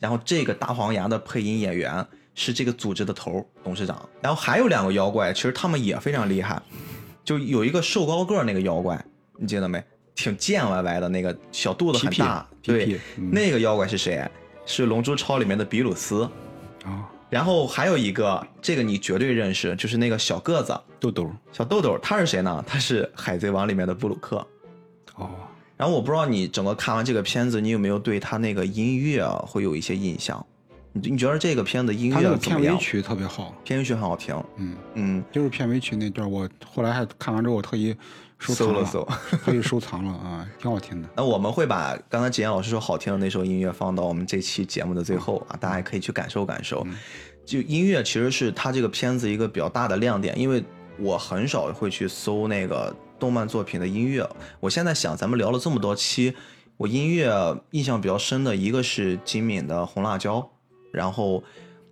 [0.00, 6.60] 然后这个大黄牙的配音演员是这个组织的头董事长，然后还有两个妖怪，其实他们也非常厉害，
[7.22, 9.04] 就有一个瘦高个儿那个妖怪，
[9.36, 9.84] 你记得没？
[10.14, 14.26] 挺贱歪歪的那个小肚子很大，皮皮对那个妖怪是谁？
[14.64, 16.22] 是《龙珠超》里面的比鲁斯，
[16.84, 21.30] 啊，然后还有一个，这个你绝对认识，就是那个小个子豆豆。
[21.52, 22.64] 小豆豆，他是谁呢？
[22.66, 24.36] 他是《海贼王》里面的布鲁克。
[25.16, 25.30] 哦，
[25.76, 30.44] 然后我不知道你整个看完这个片子，你有没有对他那个音乐啊会有一些印象？
[30.92, 32.60] 你你觉得这个片子音乐怎么样？
[32.60, 33.54] 片尾曲特别好。
[33.64, 37.94] 片尾曲很好听，嗯，嗯，就是片尾曲那段，我后来还看完之后，我特意
[38.38, 39.08] 收藏搜了搜。
[39.44, 41.08] 可以收藏了啊，挺好听的。
[41.16, 46.86] 那我们会把刚才吉言老师说好听的那首音乐放到我们这期节目的最后啊，大家也可以去感受感受。
[47.44, 50.64] 就音乐其实是它这个片子一个比较大的亮点，因为
[50.98, 54.28] 我很少会去搜那个动漫作品的音乐。
[54.58, 56.34] 我现在想，咱们聊了这么多期，
[56.76, 57.30] 我音乐
[57.70, 60.38] 印象比较深的一个是金敏的《红辣椒》，
[60.90, 61.38] 然后《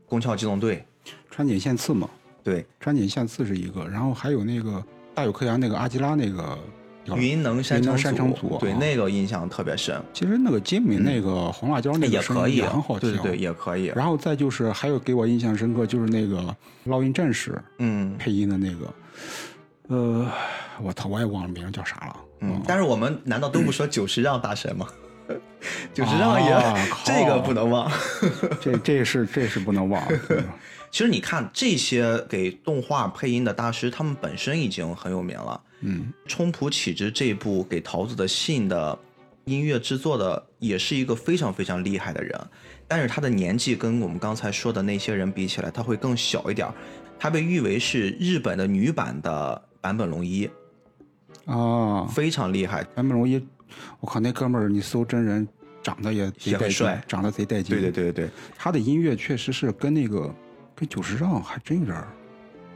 [0.06, 0.84] 宫壳机动队
[1.30, 2.08] 川井宪次嘛，》，
[2.44, 6.58] 对，川井宪次是一个，然后还有那个大有克洋那个阿吉拉那个
[7.16, 13.92] 云能山城山城组对，啊那个印象特别深，其实那个金敏那个红辣椒那也个声可以，音也很好听，对对对，也可以。
[13.94, 16.54] 然后再就是还有给我印象深刻，就是那个
[16.86, 18.94] 烙印战士嗯配音的那个，
[19.88, 20.26] 呃，
[20.82, 22.16] 我操，我也忘了名儿叫啥了。
[22.40, 24.86] 嗯，但是我们难道都不说久石让大神吗？
[25.94, 26.50] 久石让也、
[27.04, 27.90] 这个不能忘。
[28.60, 30.02] 这这是这是不能忘。
[30.94, 35.60] 嗯其实你看这些给动画配音的大师，他们本身已经很有名了。
[35.80, 38.96] 嗯，冲浦启之这部给桃子的信的
[39.44, 42.40] 音乐制作的，也是一个非常非常厉害的人，
[42.86, 46.74] 但是他的年纪跟我们刚才说的那些人比起来，他会更小一点儿。
[47.18, 50.48] 他被誉为是日本的女版的坂本龙一，
[51.46, 52.84] 啊，非常厉害。
[52.94, 53.44] 坂本龙一，
[53.98, 55.48] 我靠，那哥们儿你搜真人，
[55.82, 57.76] 长得也贼帅长得贼带劲。
[57.76, 60.32] 对对对对对，他的音乐确实是跟那个
[60.74, 62.08] 跟久石让还真有点儿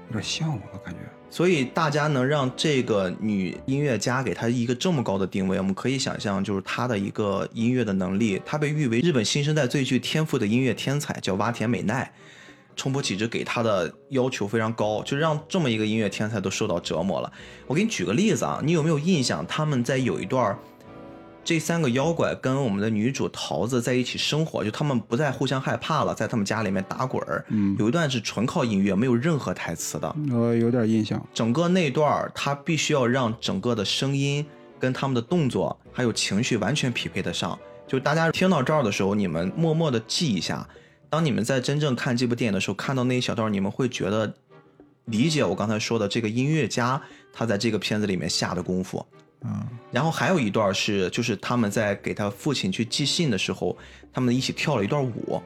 [0.09, 1.01] 有点像，我的感觉。
[1.31, 8.41] 所以大家能让这个女音乐家给她一个这么高的定位，我们可以想象，就是她的一个音乐的能力。
[8.47, 12.11] 她被誉为日本新生代最具天赋的音乐天才，叫洼田美奈。
[12.77, 17.31] 冲浦启之给她的要求非常高，就让这么一个音乐天才都受到折磨了。
[17.67, 19.45] 我给你举个例子啊，你有没有印象？
[19.47, 20.59] 他们在有一段儿，
[21.49, 27.43] 这三个妖怪跟我们的女主桃子在一起生活，就他们不再互相害怕了，在他们家里面打滚儿。
[27.49, 30.15] 嗯有一段是纯靠音乐，没有任何台词的。
[30.31, 31.27] 我有点印象。
[31.33, 34.45] 整个那段儿，他必须要让整个的声音
[34.79, 37.59] 跟他们的动作还有情绪完全匹配得上。
[37.87, 40.69] 就大家听到这儿的时候，你们默默的记一下。
[41.09, 44.31] 当你们在真正看这部电影的时候，看到那一小段，你们会觉得
[45.07, 47.01] 理解我刚才说的这个音乐家
[47.33, 49.03] 他在这个片子里面下的功夫。
[49.45, 53.77] 嗯，然后还有一段是，就是他们在给他父亲去寄信的时候，
[54.13, 55.41] 他们一起跳了一段舞。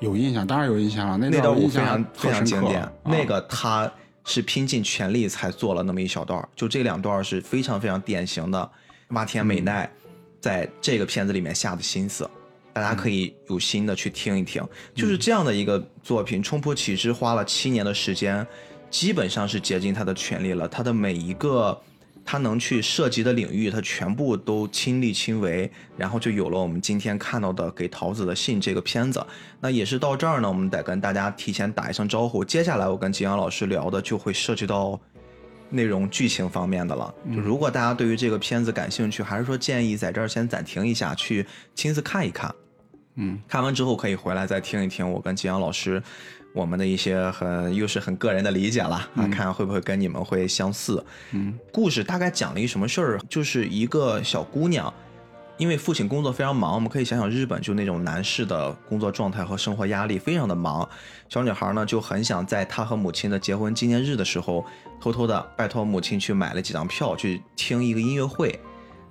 [0.00, 1.18] 有印象，当然有印象了。
[1.18, 3.92] 那那段舞非常非常经典，啊那个他
[4.24, 8.70] 是拼尽全力才做了那么一小段，就这两段是非常非常典型的
[9.10, 9.90] 洼田美奈
[10.40, 12.30] 在这个片子里面下的心思，
[12.72, 18.46] 大家可以有心的去听一听，就是这样的一个作品，冲破启之花了七年的时间，
[18.88, 21.78] 基本上是竭尽他的全力了，他的每一个。
[22.30, 29.26] 他能去涉及的领域，他全部都亲力亲为，然后就有了我们今天看到的《给桃子的信》这个片子。
[29.60, 32.44] 那也是到这儿呢，我们得跟大家提前打一声招呼。
[32.44, 35.00] 接下来我跟吉阳老师聊的就会涉及到
[35.70, 37.14] 内容剧情方面的了。
[37.34, 42.54] 就如果大家对于这个片子感兴趣，还是说建议在这儿先暂停一下，去亲自看一看。
[43.14, 46.00] 嗯，看完之后可以回来再听一听我跟吉阳老师
[46.52, 51.04] 我们的一些很又是很个人的理解了啊，看会不会跟你们会相似。
[51.32, 54.92] 嗯，故事大概讲了一什么事儿，就是一个小姑娘。
[55.56, 60.88] 因为父亲工作非常忙，我们可以想想日本就那种男士的工作状态和生活压力非常的忙。
[61.28, 64.64] 小女孩呢就很想在她和母亲的结婚纪念日的时候，
[65.00, 68.56] 偷偷的拜托母亲去买了几张票去听一个音乐会，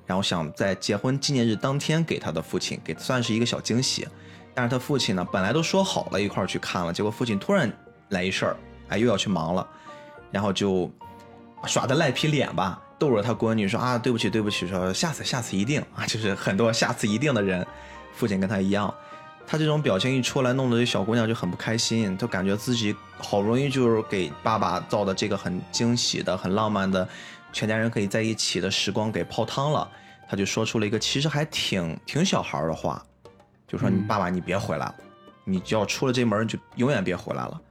[0.06, 4.08] 然后想在结婚纪念日当天给她的父亲给算是一个小惊喜。
[4.58, 7.72] 但是他父亲呢本来都说好了一块儿去看了，结果父亲突然
[8.10, 9.68] 来一事儿，哎又要去忙了，
[10.32, 10.92] 然后就
[11.68, 12.82] 耍的赖皮脸吧。
[12.98, 17.64] 逗着他闺女说啊，对不起，对不起，说下次，下次一定啊，就是很多下次一定的人，
[18.16, 18.92] 父亲跟他一样，
[19.46, 27.08] 他这种表情一出来，弄得这小姑娘就很不开心，就感觉自己好容易就是给爸爸造的这个很惊喜的、很浪漫的，
[27.54, 29.88] 全家人可以在一起的时光给泡汤了，
[30.28, 33.06] 他就说出了一个其实还挺挺小孩的话，
[33.68, 34.96] 就说你爸爸你别回来了，
[35.44, 37.62] 你只要出了这门就永远别回来了，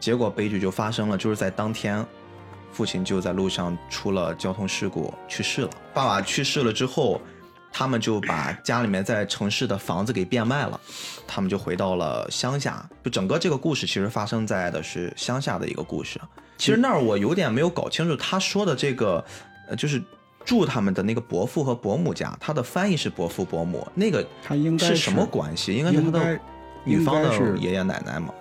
[0.00, 2.04] 结果悲剧就发生了，就是在当天。
[2.72, 5.70] 父亲就在路上出了交通事故去世了。
[5.92, 7.20] 爸爸去世了之后，
[7.72, 10.80] 他们就把家里面在城市的房子给变卖了，
[11.24, 12.84] 他们就回到了乡下。
[13.04, 16.20] 就整个这个故事其实发生在的是乡下的一个故事。
[16.58, 19.24] 其实那儿我有点没有搞清楚他说的这个，
[19.68, 20.02] 呃，就是
[20.44, 25.74] 住他们的那个伯父和伯母家，他的翻译是伯父伯母，那个他应该是什么关系？
[25.74, 26.40] 应该是他的
[26.84, 28.32] 女方的爷爷奶奶嘛。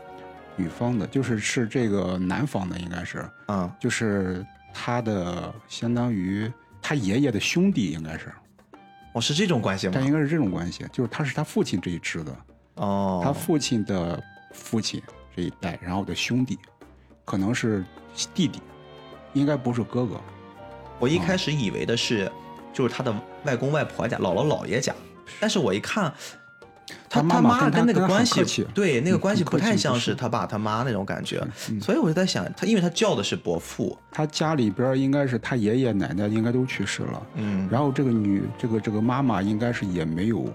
[0.56, 8.32] 女方的，就是是这个男方的，应该是，嗯，就是他的相当于他爷爷的兄弟，应该是，
[9.14, 10.02] 哦，是这种关系吗他？
[10.02, 12.38] 应该是这种关系，就是他是他父亲这一支的，
[12.76, 15.02] 哦，他父亲的父亲
[15.36, 16.60] 这一代，然后的兄弟，
[17.26, 17.84] 可能是
[18.36, 18.62] 弟弟，
[19.34, 20.22] 应该不是哥哥。
[21.04, 22.32] 我一开始以为的是，
[22.72, 23.14] 就是他的
[23.44, 24.96] 外公外婆家、姥姥姥爷家，
[25.38, 26.14] 但是我一看，
[27.10, 31.82] 他他妈妈跟那个关系，对那个嗯关系不太像是他爸他妈那种感觉，嗯。
[31.82, 40.46] 所以我就在想，他因为他叫的是伯父，他家里边应该是他爷爷奶奶应该都去世了，嗯，然后这个女这个这个妈妈应该是也没有，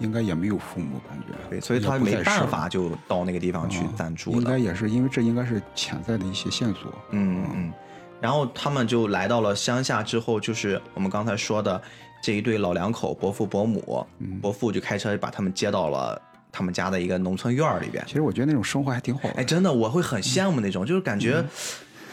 [0.00, 6.92] 应该也没有父母，感觉对，所以也他没办法就到那个地方去嗯暂住了应该，也是因为这应该是潜在的一些线索。
[7.12, 7.42] 嗯。
[7.54, 7.72] 嗯，
[8.20, 11.80] 然后他们就来到了乡下之后，就是我们刚才说的
[12.22, 18.02] 这一对老两口，伯父伯母，嗯伯父就开车把他们接到了他们家的一个农村院儿里边。
[18.06, 19.34] 其实我觉得那种生活还挺好的。
[19.36, 21.44] 哎，真的，我会很嗯羡慕那种，就是感觉，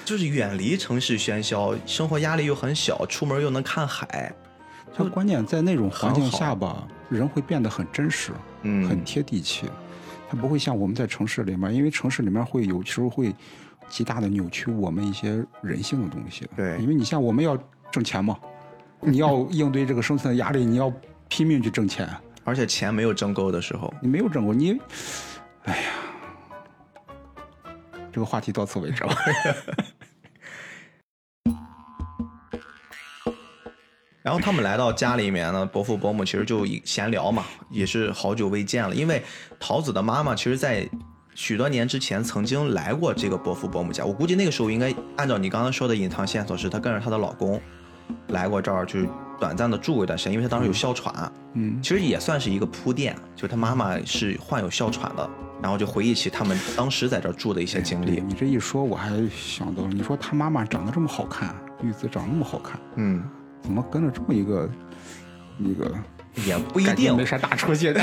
[0.04, 4.32] 就是远离城市喧嚣，生活压力又很小，出门又能看海。
[4.96, 9.68] 它关键在那种环境下吧，人会变得很真实，嗯很贴地气。
[10.30, 13.34] 它不会像我们在城市里面，因为城市里面会有时候会
[13.88, 16.48] 极大的扭曲我们一些人性的东西。
[16.56, 17.58] 对因为你像我们要
[17.92, 18.38] 挣钱嘛，
[19.02, 20.92] 你要应对这个生存的压力，你要
[21.28, 22.10] 拼命去挣钱。
[22.44, 24.78] 而且钱没有挣够的时候，你没有挣够，你，
[25.64, 25.90] 哎呀，
[28.12, 29.16] 这个话题到此为止吧。
[34.22, 38.96] 然后他们来到家里面呢，伯父伯母其实就闲聊嘛，也是好久未见了。
[38.96, 39.24] 因为
[39.60, 40.88] 桃子的妈妈其实，在
[41.36, 47.62] 许多年之前曾经来过这个伯父伯母家，我估计那个时候应该按照你刚刚说的隐藏线索，是她跟着她的老公
[48.30, 55.30] 来过这儿，就是短暂的住过一段时间，因为她当时有哮喘，嗯，其实也算是一个铺垫，就她妈妈是患有哮喘的，
[55.62, 58.16] 然后就回忆起他们当时在这儿住的一些经历。
[58.16, 63.22] 对你这一说，我还想到了，你说她妈妈长得这么好看，玉子长那么好看，嗯，
[63.62, 64.70] 怎么跟着这么一个
[65.60, 65.94] 一个
[66.46, 67.26] 也不一定没。
[67.26, 67.92] 啥大出息，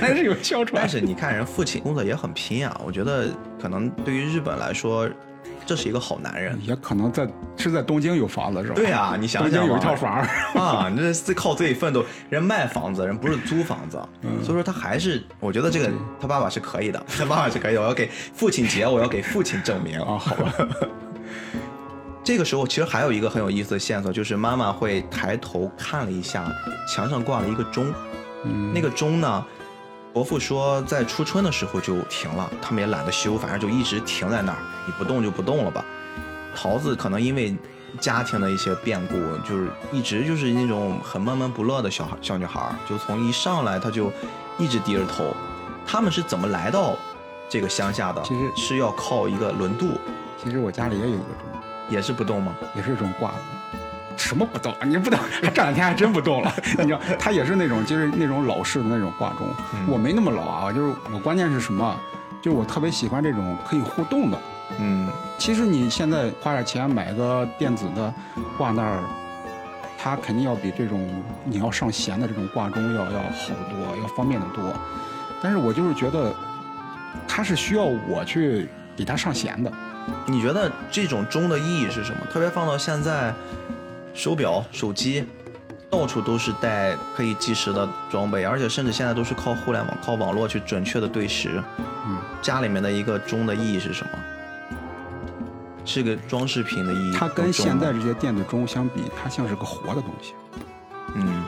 [0.00, 0.88] 但是有哮喘但。
[0.88, 3.28] 是你看人父亲工作也很拼啊，我觉得
[3.60, 5.08] 可能对于日本来说，
[5.66, 6.58] 这是一个好男人。
[6.64, 8.74] 也可能在是在东京有房子是吧？
[8.76, 10.20] 对啊， 你想东京想有一套房，
[10.54, 20.54] 啊，你这是靠自己奋斗，人卖房子，人不是租房子，嗯所以说他还是，我觉得这个他爸爸是可以的，他爸爸是可以的，我要给父亲节，我要给父亲证明啊，好吧，
[22.22, 26.50] 这个时候其实还有一个很有意思的线索，就是妈妈会抬头看了一下
[26.86, 27.92] 墙上挂了一个钟，
[28.44, 29.44] 嗯，那个钟呢，
[30.12, 35.84] 伯父说在初春的时候就停了，他们也懒得修，反正就一直停在那儿，你不动就不动了吧。
[36.54, 37.56] 桃子可能因为
[38.00, 39.16] 家庭的一些变故，
[39.48, 44.12] 就是一直就是那种很闷闷不乐的小孩小女孩，就从一上来她就
[44.58, 45.34] 一直低着头。
[45.86, 46.96] 他们是怎么来到
[47.48, 48.22] 这个乡下的？
[48.22, 49.92] 其实是要靠一个轮渡，
[50.42, 51.49] 其实我家里也有一个钟，
[51.90, 52.54] 也是不动吗？
[52.74, 53.36] 也是一种挂的。
[54.16, 54.74] 什么不动？
[54.84, 56.52] 你不动，这两天还真不动了。
[56.78, 59.46] 你知道，它也是那种，就是那种老式的那种挂钟。
[59.74, 61.96] 嗯我没那么老啊，就是我关键是什么？
[62.42, 64.38] 就是我特别喜欢这种可以互动的。
[64.78, 68.12] 嗯，其实你现在花点钱买个电子的
[68.56, 69.02] 挂那儿，
[69.98, 71.10] 它肯定要比这种
[71.44, 74.72] 你要上弦的这种挂钟要要好得多，要方便的多。
[75.42, 76.32] 但是我就是觉得，
[77.26, 79.72] 它是需要我去给它上弦的。
[80.26, 82.20] 你觉得这种钟的意义是什么？
[82.32, 83.34] 特别放到现在，
[84.14, 85.24] 手表、手机，
[85.90, 91.62] 到处都是带可以计时的装备，而且甚至现在都是靠互联网、靠网络去准确的对时。
[92.06, 94.10] 嗯，家里面的一个钟的意义是什么？
[95.84, 97.12] 是个装饰品的意义。
[97.16, 100.34] 它跟现在这些电子钟相比，它像是个活的东西，
[101.14, 101.42] 嗯，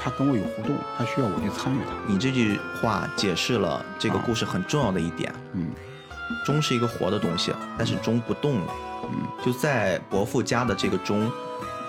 [0.00, 1.94] 它跟我有互动，它需要我去参与它。
[2.06, 5.32] 你这句话解释了这个啊故事很重要的一点。
[5.52, 5.68] 嗯
[6.44, 8.72] 钟是一个活的东西，但是钟不动了。
[9.10, 11.30] 嗯，就在伯父家的这个钟，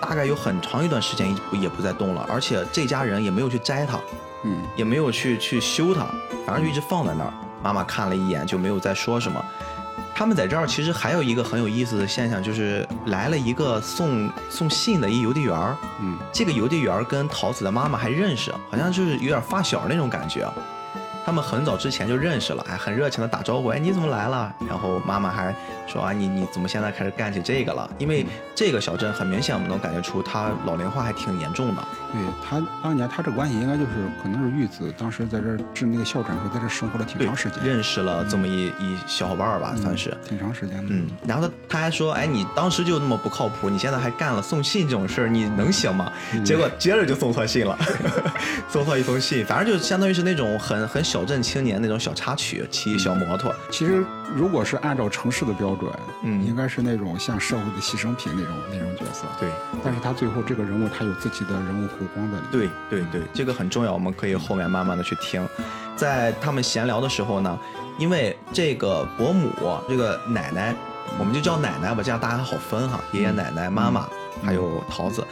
[0.00, 4.00] 大概有很长一段时间也不也不再动了，而且这家人也没有去摘它，
[4.44, 6.06] 嗯也没有去去修它，
[6.46, 7.32] 反正就一直放在那儿。
[7.62, 9.44] 妈妈看了一眼就没有再说什么。
[10.14, 15.76] 他们在这儿其实还有一个很有意思的现象，就是来了一个送送信的一邮递员儿。
[16.00, 20.46] 嗯，这个邮递员儿跟桃子的妈妈还认识，好像就是有点发小那种感觉。
[21.30, 24.52] 他们很早之前就认识了，哎，很热情的打招呼，哎，你怎么来了？
[24.68, 25.54] 然后妈妈还
[25.86, 27.88] 说啊，你你怎么现在开始干起这个了？
[27.98, 31.82] 因为这个小镇很明显，我们能感觉出他老龄化还挺严重的。
[32.12, 40.12] 对他当年他这关系应该就是可能是玉子当时在这儿治那个哮喘时候，在这生活了挺长时间，认识了这么一一小伙伴儿吧，算是。
[40.28, 40.86] 挺长时间的。
[40.88, 46.12] 嗯，然后他他还说，哎，你当时就那么不靠谱，你现在还干了送信这种事儿，你能行吗？
[46.44, 47.78] 结果接着就送错信了，
[48.68, 53.54] 送错一封信，反正就相当于是那种很很小小镇青年那种小插曲，骑小摩托。
[53.70, 54.02] 其实
[54.34, 59.26] 如果是按照城市的标准，嗯应该是那种像社会的牺牲品那种那种角色。
[59.38, 59.50] 对
[59.84, 62.50] 但是他最后这个人物他有自己的人物弧光在里面。
[62.50, 65.46] 对对对，这个很重要，我们可以后面慢慢的去听。
[65.94, 67.58] 在他们闲聊的时候呢，
[67.98, 69.50] 因为这个伯母
[69.90, 70.74] 这个奶奶，
[71.18, 74.08] 我们就叫奶奶吧，这样大家好分哈，爷爷奶奶、妈妈
[74.42, 75.22] 还有桃子。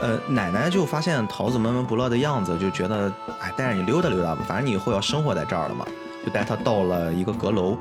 [0.00, 5.84] 呃，奶奶就发现桃子闷闷不乐的样子，就觉得哎，带着你溜达溜达吧，反正你以后要生活在这儿了嘛，
[6.24, 7.76] 就带她到了一个阁楼。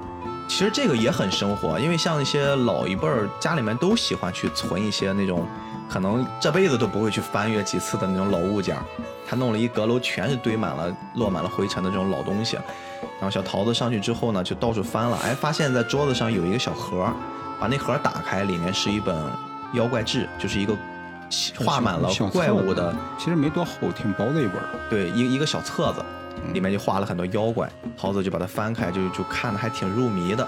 [0.47, 5.45] 其实这个也很生活，因为像一些老一辈儿家里面都喜欢去存一些那种
[5.89, 8.77] 可能这辈子都不会去翻阅几次的那种老物件。
[9.27, 12.55] 他弄了一阁楼，全是堆满了、落满了灰尘的这种老东西。
[13.19, 17.11] 然后小桃子上去之后呢，就到处翻了，哎，发现在桌子上有一个小盒，
[17.59, 19.15] 把那盒打开，里面是一本
[19.73, 20.73] 妖怪志，就是一个
[21.65, 24.55] 画满了怪物的，其实没多厚，挺薄的一本。
[24.89, 26.03] 对，一一个小册子，
[26.53, 27.69] 里面就画了很多妖怪。
[27.97, 30.47] 桃子就把它翻开，就就看的还挺入迷的。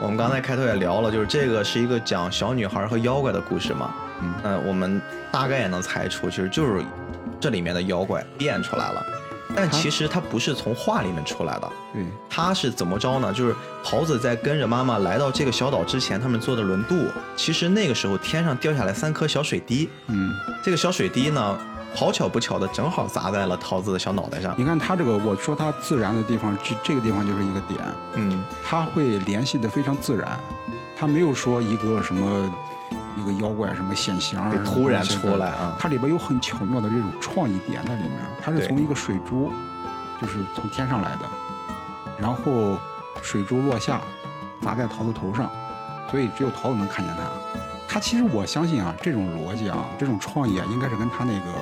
[0.00, 3.92] 我们刚才开头也聊了，就是这个是一个讲小女孩和妖怪的故事嘛。
[4.20, 6.84] 嗯嗯，我们大概也能猜出，其实就是
[7.40, 9.04] 这里面的妖怪变出来了。
[9.56, 13.32] 但其实它不是从画里面出来的，对，它是怎么着呢？
[13.32, 17.06] 就是桃子在跟着妈妈来到这个小岛之前，他们坐的轮渡。
[17.34, 20.32] 其实那个时候天上掉下来三颗小水滴，嗯，
[20.62, 21.58] 这个小水滴呢，
[21.94, 24.54] 好巧不巧的正好砸在了桃子的小脑袋上。
[24.56, 27.80] 你看它这个，我说它自然的地方，这这个地方就是一个点，
[28.14, 30.38] 嗯，它会联系的非常自然，
[30.96, 32.52] 它没有说一个什么
[33.18, 35.76] 一个妖怪什么显形儿突然出来啊。
[35.78, 38.12] 它里边有很巧妙的这种创意点在里面。
[38.40, 39.50] 它是从一个水珠，
[40.20, 41.28] 就是从天上来的，
[42.18, 42.78] 然后
[43.22, 44.00] 水珠落下，
[44.62, 45.50] 砸在桃子头上，
[46.10, 47.22] 所以只有桃子能看见它。
[47.90, 51.52] 它其实我相信啊，这种逻辑啊，这种创意啊，应该是跟他那个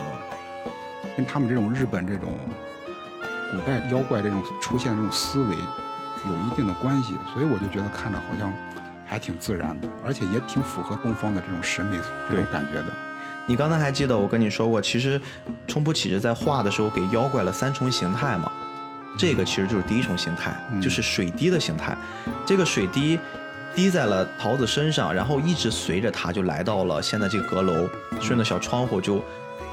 [1.17, 2.37] 跟他们这种日本这种
[3.53, 8.53] 古代妖怪这种出现的这种思维有一定的关系，所以我就觉得看着好像
[9.07, 11.97] 还挺自然的，而且也挺符合东方的这种审美
[12.29, 12.87] 这种对感觉的。
[13.47, 15.21] 你刚才还记得我跟你说过，其实
[15.69, 18.51] 冲浦启之在画的时候给妖怪了三重形态嘛？
[19.17, 21.97] 这个其实就是第一重形态，嗯就是水滴的形态。
[22.45, 23.19] 这个水滴
[23.75, 27.89] 滴在了桃子身上，然后一直随着它就来到了现在这个阁楼，
[28.21, 29.23] 顺着小窗户就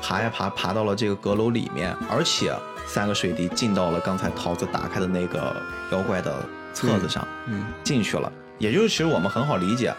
[0.02, 5.56] 爬呀爬，爬到了这个阁楼里面，而且三个水滴进到了刚才桃子打开的那个
[5.92, 7.28] 妖怪的册子上。
[7.48, 8.32] 嗯，进去了。
[8.58, 9.94] 也就是其实我们很好理解，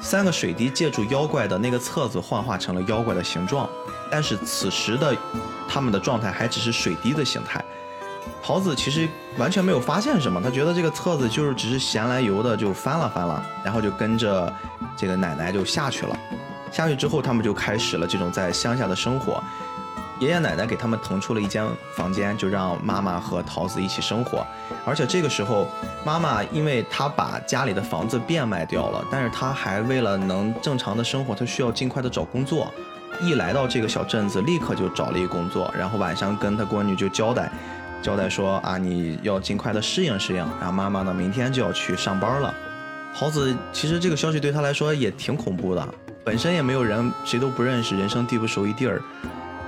[0.00, 3.68] 三个水滴借助妖怪的那个册子幻化成了妖怪的形状，
[4.10, 5.16] 但是此时的
[5.68, 7.64] 他们的状态还只是水滴的形态。
[8.42, 14.52] 桃子其实完全没有发现什么，他觉得这个册子就是只是闲来游的就翻了翻了，然后就跟着
[14.96, 16.16] 这个奶奶就下去了。
[16.72, 19.42] 下去之后，他们就开始了这种在乡下的生活。
[20.22, 24.46] 爷爷奶奶给他们腾出了一间房间，就让妈妈和桃子一起生活。
[24.86, 25.66] 而且这个时候，
[26.04, 32.72] 妈妈因为她把家里的房子变卖掉了，但是她还为了能正常的生活，她需要尽快的找工作。
[33.20, 37.50] 一来到这个小镇子，立刻就找了一个工作，然后晚上跟她闺女就交代，
[38.00, 40.38] 交代说啊，你要尽快的适应适应。
[40.60, 42.54] 然后妈妈呢，明天就要去上班了。
[43.12, 45.84] 桃子其实这个消息对她来说也挺恐怖的，
[46.22, 49.02] 本身也没有人，谁都不认识，人生地不熟一地儿。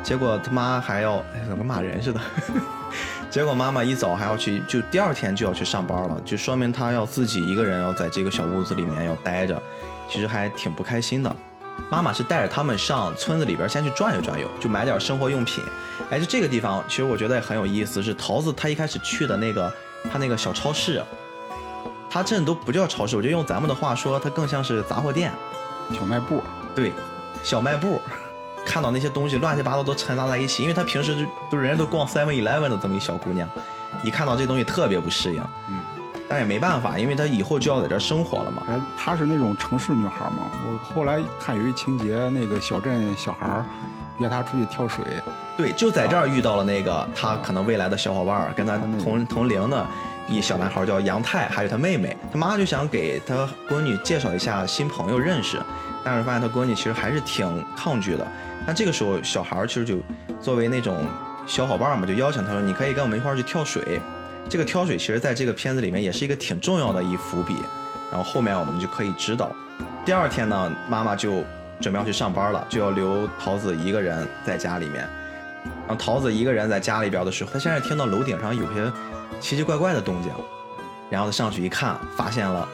[0.04, 2.20] 结果他妈还要，哎，怎么跟骂人似的？
[3.30, 9.60] 结果妈妈一早还要去，就第二天就要去上班了，就说明她要自己一个人要在这个小屋子里面要待着，
[10.08, 11.36] 其实还挺不开心的。
[11.90, 15.64] 妈妈是带着他们上村子里边先去转悠转悠，就买点生活用品。
[16.10, 19.72] 哎，就这个地方，其实我觉得也很有意思，是桃子她一开始去的那个
[20.12, 21.02] 她那个小超市，
[22.08, 25.32] 它这都不叫超市，我觉得用咱们的话说，它更像是杂货店。
[25.92, 26.42] 小卖部，
[26.74, 26.92] 对，
[27.42, 28.00] 小卖部，
[28.64, 33.48] 看到那些东西乱七八糟都掺杂在一起，因为她平时就都人家都逛 Seven Eleven 的这么一小姑娘，
[34.02, 35.78] 一看到这东西特别不适应，嗯，
[36.28, 38.62] 但也没办法，因为她以后就要在这儿生活了嘛。
[38.68, 40.50] 哎，她是那种城市女孩嘛。
[40.66, 43.64] 我后来看有一情节，那个小镇小孩儿
[44.18, 45.04] 约她出去跳水，
[45.56, 49.86] 对，就在这儿遇到了那个她可能未来的小伙伴，跟她同同龄的
[50.26, 52.16] 一小男孩叫杨泰，还有他妹妹。
[52.32, 55.60] 他妈就想给他闺女介绍一下新朋友认识，
[56.02, 58.26] 但是发现他闺女其实还是挺抗拒的。
[58.66, 59.98] 那这个时候，小孩儿其实就
[60.40, 61.06] 作为那种
[61.46, 64.00] 小伙伴儿嘛，就邀请他说：“你可以跟我们一块儿去跳水。”
[64.48, 67.56] 这个跳水其实在这个片子里面也是一个挺重要的一伏笔，
[68.10, 69.50] 然后后面我们就可以知道。
[70.04, 71.42] 第二天呢，妈妈就
[71.80, 75.08] 准备要去上班了，就要留桃子一个人在家里面。
[75.86, 78.92] 然后桃子一个人在家里边的时候，她现在听到楼顶上有些
[79.40, 80.30] 奇奇怪怪的动静，
[81.08, 82.68] 然后她上去一看，发现了，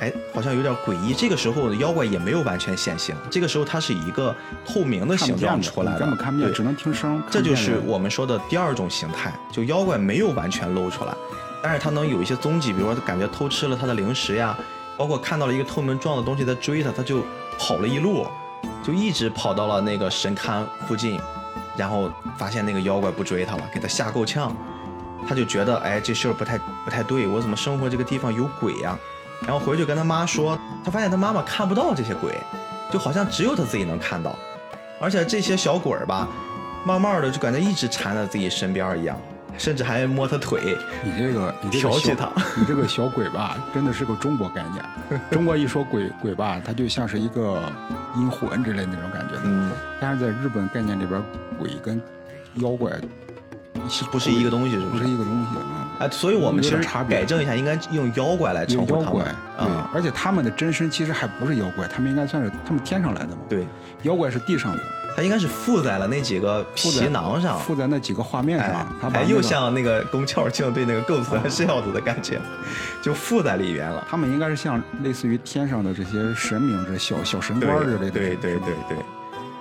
[0.00, 1.12] 哎，好像有点诡异。
[1.12, 4.34] 这个时候妖怪也没有完全显形，这个时候它是以一个
[4.64, 7.22] 透明的形状出来的，根本看不见，对只能听声。
[7.30, 11.12] 这就是我们说的第二种形态，就妖怪没有完全露出来，
[11.62, 14.56] 但是他能有一些踪迹，比如说他感觉偷吃了他的零食呀，
[14.96, 17.24] 包括看到了一个透明状的东西在追他，他就
[17.58, 18.26] 跑了一路，
[18.84, 21.20] 就一直跑到了那个神龛附近，
[21.76, 24.54] 然后发现那个妖怪不追他了，给他吓够呛，
[25.28, 28.96] 他就觉得哎这事儿不太不太对，我怎么生活这个地方有鬼呀？
[29.42, 32.32] 然后回去跟他妈说，他发现他妈妈看不到这些鬼，
[32.90, 34.36] 就好像只有他自己能看到，
[35.00, 36.28] 而且这些小鬼儿吧，
[36.84, 39.16] 慢慢的就感觉一直缠在自己身边一样，
[39.56, 45.20] 甚至还摸他腿，你这个你这个小调戏他 你这个小鬼吧，真的是个中国概念。
[45.30, 47.62] 中国一说鬼鬼吧，它就像是一个
[48.16, 49.36] 阴魂之类那种感觉。
[49.44, 49.70] 嗯，
[50.00, 51.22] 但是在日本概念里边，
[51.58, 52.00] 鬼跟
[52.56, 52.90] 妖怪
[53.88, 55.08] 是不是一个东西，是不是？
[55.08, 55.48] 一个东西。
[55.98, 59.24] 嗯，哎，所以我们有其实改正一下，应该用妖怪来称呼他们，
[59.58, 63.38] 对啊，，而且他们的真身其实还不是妖怪，他们应该算是他们天上来的嘛。
[63.48, 63.66] 对，
[64.02, 64.82] 妖怪是地上的，
[65.16, 72.40] 他应该是附在了那几个皮囊上，附在那几个画面哎上，他把哎，又像那个宫壳镜对那个构图是要子的感觉，
[73.02, 74.06] 就附在里边了。
[74.08, 78.10] 他们应该是像类似于天上的这些神明、这小小神官之类的。
[78.10, 78.96] 对对对对。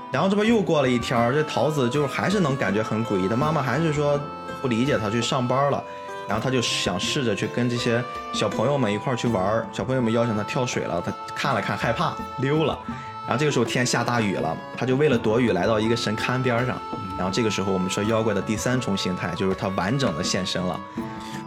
[0.10, 4.18] 然后这不又过了一天儿，这桃子就还是能感觉很诡异，他妈妈还是说
[4.62, 5.84] 不理解他去上班了，
[6.28, 8.04] 然后他就想试着去跟这些
[8.34, 12.78] 小朋友们一块儿去玩儿，小朋友们邀请他跳水了，他看了看害怕溜了，
[13.26, 16.78] 然后这个时候天下大雨了，他就为了躲雨来到一个神龛边上，
[17.18, 20.80] 然后这个时候我们说妖怪的第三重形态就是他完整的现身了，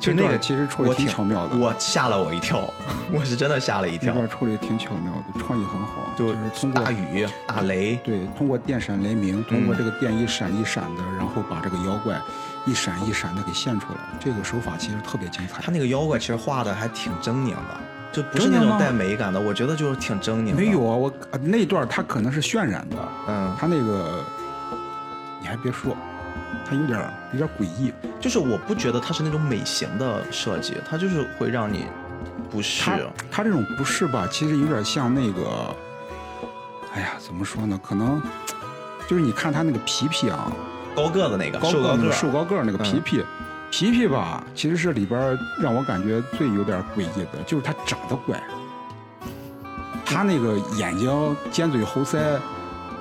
[0.00, 1.56] 就那个其实处理我挺巧妙的。
[1.56, 2.72] 我吓了我一跳，
[3.12, 12.18] 我是真的吓了一跳，这段处理挺巧妙的，创意很好，就是通过大雨大雷，对，通过电闪雷鸣，通过嗯这个电一闪一闪的，然后把这个妖怪
[12.66, 15.72] 一闪一闪的给现出来，这个手法其实特别精彩他。
[15.72, 17.80] 那个妖怪其实画的还挺狰狞的，
[18.12, 20.54] 就不是那种带美感的，我觉得就是挺狰狞。
[20.54, 22.96] 没有，啊，我呃那段他可能是渲染的，
[23.28, 24.24] 嗯，他那个
[25.40, 25.96] 你还别说，
[26.68, 27.92] 他有点儿有点儿诡异。
[28.20, 31.86] 就是我不觉得他是那种美型的设计，他就是会让你
[32.50, 32.84] 不适
[33.30, 33.42] 他。
[33.42, 34.28] 这种不适吧？
[34.30, 35.74] 其实有点像那个，
[36.92, 37.80] 哎呀，怎么说呢？
[37.82, 38.20] 可能
[39.08, 40.52] 就是你看他那个皮皮啊，
[41.02, 43.02] 高个子那个高个儿瘦高个，瘦高个那个皮嗯。
[43.02, 43.24] 皮，
[43.70, 48.42] 皮皮吧，其实是里边让我感觉最有点诡异的，就是他长得怪，
[50.04, 52.18] 他那个眼睛尖嘴猴腮，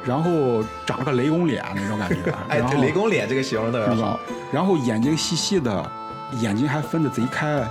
[0.06, 4.20] 然后长了个雷公脸那种感觉， 哎，这，雷公脸这个形容特别好？
[4.52, 5.92] 然后眼睛细细的，
[6.40, 7.68] 眼睛还分得贼开。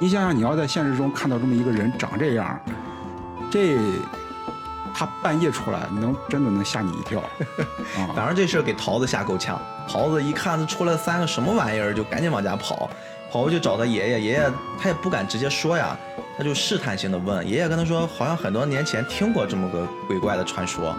[0.00, 2.58] 你想想，你要在现实中看到这么一个人长这样，
[3.50, 3.76] 这
[4.94, 7.20] 他半夜出来，能真的能吓你一跳。
[7.96, 8.12] 啊！
[8.14, 12.90] 反正这事儿给桃子吓够呛，桃子一看他出来三个什么玩意儿，就赶紧往家跑，
[13.30, 13.40] 跑。
[13.42, 15.96] 过去找他爷爷，爷爷他也不敢直接说呀，
[16.36, 20.94] 他就试探性的问，爷爷跟他说，好像很多年前听过这么个鬼怪的传说，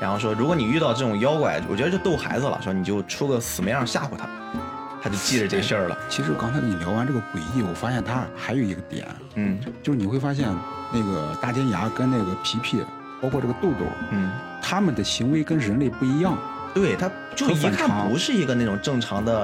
[0.00, 4.28] 然后说如果你遇到这种妖怪，我觉得就逗孩子了，说你就出个死模样吓唬他，
[5.02, 9.58] 他就记着这事儿了，其实刚才跟你聊完这个诡异，我发现他还有一个点，嗯。
[9.82, 10.48] 就是你会发现
[10.92, 12.82] 那个大尖牙跟那个皮皮，
[13.24, 14.30] 包括这个豆豆，嗯。
[14.66, 16.36] 他们的行为跟人类不一样。
[16.74, 19.42] 对，他就一看不是一个那种正常的，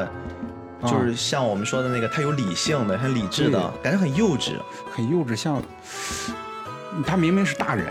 [0.80, 4.52] 啊就是像我们说的那个，他有理性的，很理智的，感觉很幼稚。
[4.90, 5.62] 很幼稚，像
[7.06, 7.86] 他明明是大人，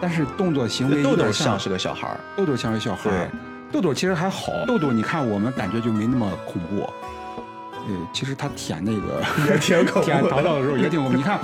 [0.00, 3.30] 但是动作行为豆豆有点像像是个小孩儿，豆豆像是小孩儿，
[3.70, 4.50] 豆豆其实还好。
[4.66, 6.88] 豆豆，你看我们感觉就没那么恐怖。
[7.86, 11.16] 对，其实他舔那个也挺恐怖的 舔淘淘的时候也挺恐怖。
[11.16, 11.38] 你看，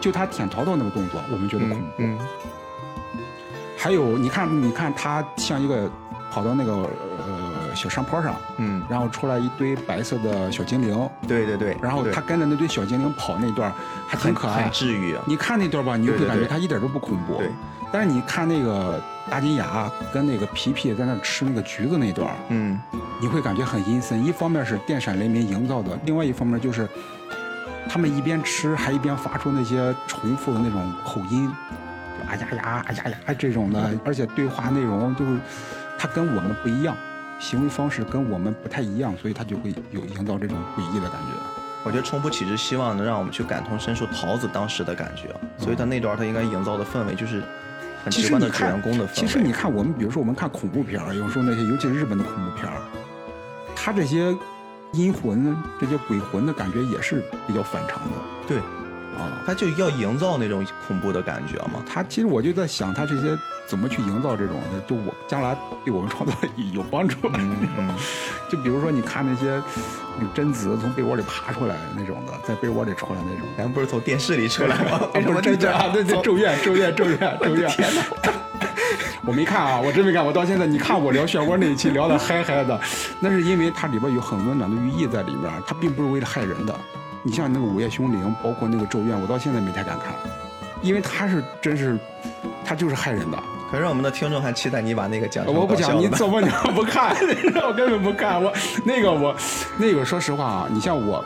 [0.00, 1.86] 就他舔淘淘那个动作，我们觉得恐怖。
[1.98, 2.18] 嗯，
[3.82, 5.90] 还有，你看，你看他像一个
[6.30, 13.72] 跑到那个呃小山坡上，嗯然后出来一堆白色的小精灵，对对对，然后他跟着那堆小精灵跑那段
[14.06, 14.70] 还挺可爱很。
[14.70, 15.16] 治愈。
[15.24, 17.38] 你看那段吧，你就会感觉他一点都不恐怖。
[17.38, 17.50] 对，
[17.90, 22.78] 但是你看那个大金牙跟那个皮皮在那吃那个橘子那段，嗯，
[23.18, 24.22] 你会感觉很阴森。
[24.22, 26.86] 一方面是电闪雷鸣营造的，另外一方面就是
[27.88, 31.54] 他们一边吃还一边发出那些重复的那种口音，就
[32.28, 35.38] 啊呀呀啊呀呀这种的，而且对话内容就是
[35.98, 36.96] 它跟我们不一样，
[37.38, 41.28] 行为方式跟我们不太一样，所以他就会有营造这种诡异的感觉。
[41.82, 47.42] 我觉得冲不启之希望能让我们去感同身受桃子当时的感觉，所以他那段他应该营造的氛围就是
[48.04, 49.14] 很其直观的主人公的氛围。
[49.14, 52.76] 其实你看，我们比如说我们看恐怖片儿，有时候那些尤其是日本的恐怖片儿，
[53.74, 54.36] 它这些
[54.92, 58.16] 阴魂、这些鬼魂的感觉也是比较反常的
[58.46, 58.58] 对，
[59.18, 59.42] 啊。
[59.46, 61.82] 他就要营造那种恐怖的感觉嘛。
[61.86, 63.36] 他其实我就在想，他这些
[63.66, 66.34] 怎么去营造这种的，就我将来对我们创作
[66.72, 67.16] 有帮助。
[67.34, 67.94] 嗯嗯，
[68.50, 69.62] 就比如说，你看那些
[70.18, 75.00] 那个贞子从被窝里爬出来那种的，在被窝里出来那种，咱不是从电视里出来吗？
[75.14, 75.88] 为什么真的啊？
[75.92, 77.68] 对对，咒怨，咒怨，咒怨，咒怨！
[77.70, 78.02] 天哪！
[79.26, 80.24] 我没看啊，我真没看。
[80.24, 82.80] 我到现在，你看我聊漩涡那一期聊的嗨嗨的，
[83.20, 86.74] 那是因为它里边有很温暖的寓意在里面，它并不是为了害人的。
[87.22, 90.14] 你像那个《午夜凶铃》，包括那个《咒怨》，我到现在没太敢看，
[90.82, 91.98] 因为他是真是，
[92.64, 93.38] 他就是害人的。
[93.70, 97.14] 可是我们的听众还期待你把那个讲我不讲，你怎么你不看？
[97.64, 98.42] 我根本不看。
[98.42, 98.52] 我
[98.84, 99.36] 那个我
[99.78, 101.24] 那个，说实话啊，你像我，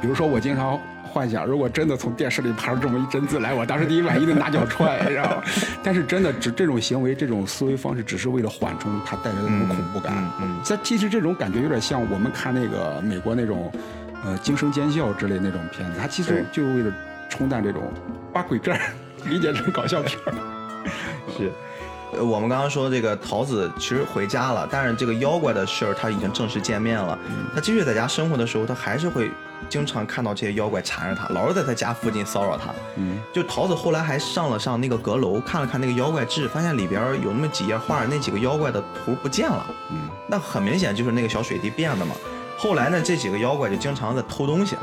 [0.00, 5.42] 比如说我经常幻想，如果真的从电视里爬出这么一真字来，我当时第一反应一定拿脚踹，知道吗？
[5.82, 10.12] 但是真的只这种行为、这种思维方式，只是为了缓冲它带来的那种恐怖感。
[10.16, 13.72] 嗯嗯这其实这种感觉有点像我们看那个美国那种，
[14.24, 16.92] 呃，惊声尖叫之类那种片子，它其实对就为了
[17.28, 17.92] 冲淡这种
[18.32, 18.78] 把鬼片
[19.24, 20.34] 理解成搞笑片儿。
[21.36, 21.52] 是。
[22.10, 27.18] 呃，我们刚刚说这个桃子其实回家了，但是这个妖怪的事儿他已经正式见面了。
[27.54, 29.30] 他继续在家生活的时候，他还是会
[29.68, 32.72] 经常看到这些妖怪缠着他，老是在他家附近骚扰他。
[32.96, 39.66] 嗯，就桃子后来还上了上那个阁楼，看了看那个妖怪志，发现里边有那么几页画，那几个妖怪的图不见了。
[39.90, 42.14] 嗯，那很明显就是那个小水滴变的嘛。
[42.58, 44.76] 后来呢，这几个妖怪就经常在偷东西，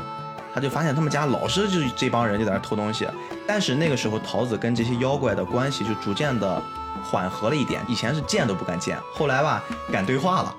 [0.54, 3.06] 他就发现他们家老是就是这帮人就在那偷东西。
[3.46, 6.60] 但是那个时候桃子跟这些妖怪的关系就逐渐的
[7.04, 9.62] 缓和了一点，以前是见都不敢见，后来吧
[9.92, 10.54] 敢对话了。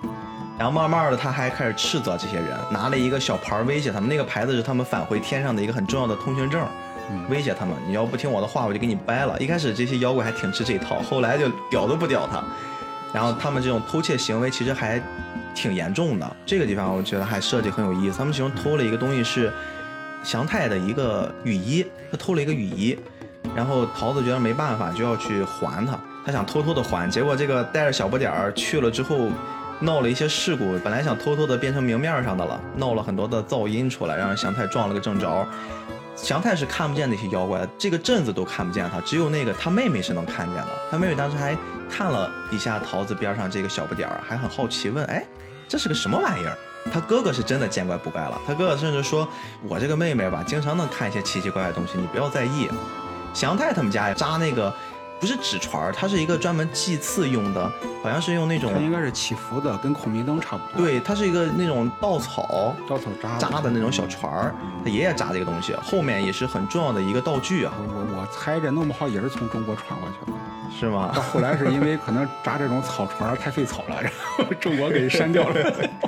[0.60, 4.08] 然后慢慢的，他还开始斥责这些人，拿了一个小牌威胁他们。
[4.08, 6.68] 那个牌子是他们返回天上的一个很重要的通行证，
[7.30, 9.40] 威胁他们，你要不听我的话，我就给你掰了。
[9.40, 12.44] 一开始这些妖怪还挺吃这一套，后来就屌都不屌他。
[13.14, 15.02] 然后他们这种偷窃行为其实还
[15.58, 16.36] 挺严重的。
[16.46, 18.18] 这个地方我觉得还设计很有意思。
[18.20, 19.52] 他们其中偷了一个东西是
[20.24, 22.98] 祥太的一个雨衣，他偷了一个雨衣，
[23.56, 26.00] 然后桃子觉得没办法，就要去还他。
[26.24, 29.30] 他想偷偷的还，结果这个带着小不点儿去了之后，
[29.80, 30.78] 闹了一些事故。
[30.84, 35.48] 本来想偷偷的变成明面上的了，闹了很多的噪音出来，让祥太撞了个正着。
[36.16, 40.68] 祥太是看不见那些妖怪的，这个镇子都看不见他，只有那个他妹妹是能看见的。
[40.92, 41.56] 他妹妹当时还
[41.90, 45.24] 看了一下桃子边上这个小不点儿，还很好奇问：“哎，
[45.68, 46.58] 这是个什么玩意儿？”
[46.92, 49.28] 他哥哥是真的见怪不怪了，他哥哥甚至说
[49.68, 52.70] ：“我这个妹妹吧，经常能看一些奇奇怪怪的东西，你不要在意。”
[53.34, 54.74] 祥太他们家扎那个
[55.20, 57.72] 不是纸船儿，它是一个专门祭祀用的，
[58.04, 70.38] 好像是用那种它应该是祈福的，跟孔明灯差不多。，对，它是一个那种稻草稻草扎扎的那种小船儿，他爷爷扎这个东西，后面也是很重要的一个道具啊，我我我猜着弄不好也是从中国传过去了。
[70.80, 71.22] 是吗到？
[71.22, 75.56] 后来是因为可能扎这种草船太费草了，然后中国给删掉了。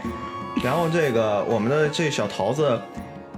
[0.64, 2.80] 然后这个我们的这小桃子，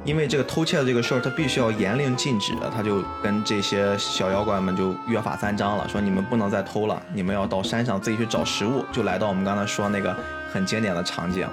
[0.04, 10.16] 因为这个偷窃的这个事儿，他必须要严令禁止，他就跟这些小妖怪们就约法三章了，说你们不能再偷了，你们要到山上自己去找食物，就来到我们刚才说那个
[10.52, 11.48] 很经典的场景，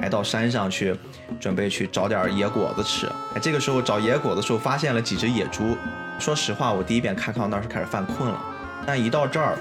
[0.00, 0.96] 来到山上去，
[1.38, 3.06] 准备去找点野果子吃。
[3.34, 5.76] 哎，这个时候找野果子的时候，发现了几只野猪。
[6.18, 8.40] 说实话，我第一遍看看到那儿是开始犯困了，
[8.84, 9.56] 但一到这儿，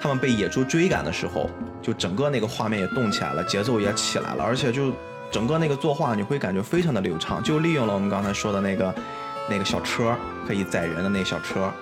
[0.00, 1.50] 他们被野猪追赶的时候，
[1.82, 4.92] 就整个那个画面也动起来了，节奏也起来了，而且就
[5.32, 8.94] 整个那个作画你会感觉非常的流畅，就利用了我们刚才说的那个
[9.48, 10.14] 那个小车
[10.46, 11.72] 可以载人的那小车。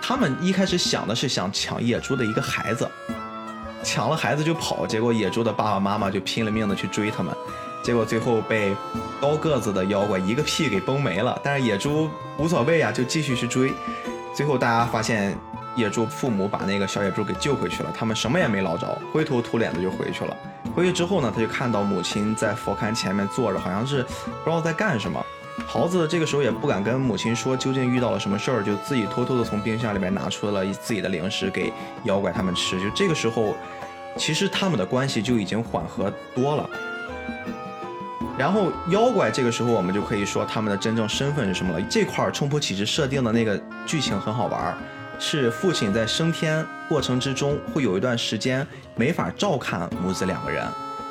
[0.00, 2.88] 他们一开始想的是想抢野猪的一个孩子，
[3.82, 7.34] 抢了孩子就跑，结果野猪的爸爸妈妈就拼了命的去追他们，
[7.82, 8.76] 结果最后被
[9.20, 11.36] 高个子的妖怪一个屁给崩没了。
[11.42, 12.08] 但是野猪
[12.38, 13.72] 无所谓啊，就继续去追。
[14.32, 15.36] 最后大家发现
[15.76, 20.36] 野猪父母把那个小野猪给救回去了，他们什么也没捞着，灰头土脸的就回去了。
[20.74, 25.24] 回去之后呢，他就看到母亲在佛龛前面坐着，好像是不知道在干什么。
[25.68, 28.20] 桃子这个时候也不敢跟母亲说究竟遇到了。
[28.20, 30.64] 什么事儿，就自己偷偷的从冰箱里面拿出了。
[30.66, 31.72] 自己的零食给
[32.04, 32.78] 妖怪他们吃。
[32.80, 33.54] 就这个时候，
[34.16, 36.68] 其实他们的关系就已经缓和多了。
[38.38, 41.80] 然后妖怪这个时候我们就可以说他们的真正身份是什么了。
[41.88, 44.78] 这块儿冲破启示设定的那个剧情很好玩儿，
[45.18, 50.66] 是父亲在升天过程之中会有一段时间没法照看母子两个人，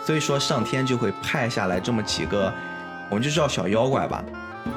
[0.06, 2.51] 所以说上天就会派下来这么几个，
[3.10, 4.24] 我们就叫小妖怪吧，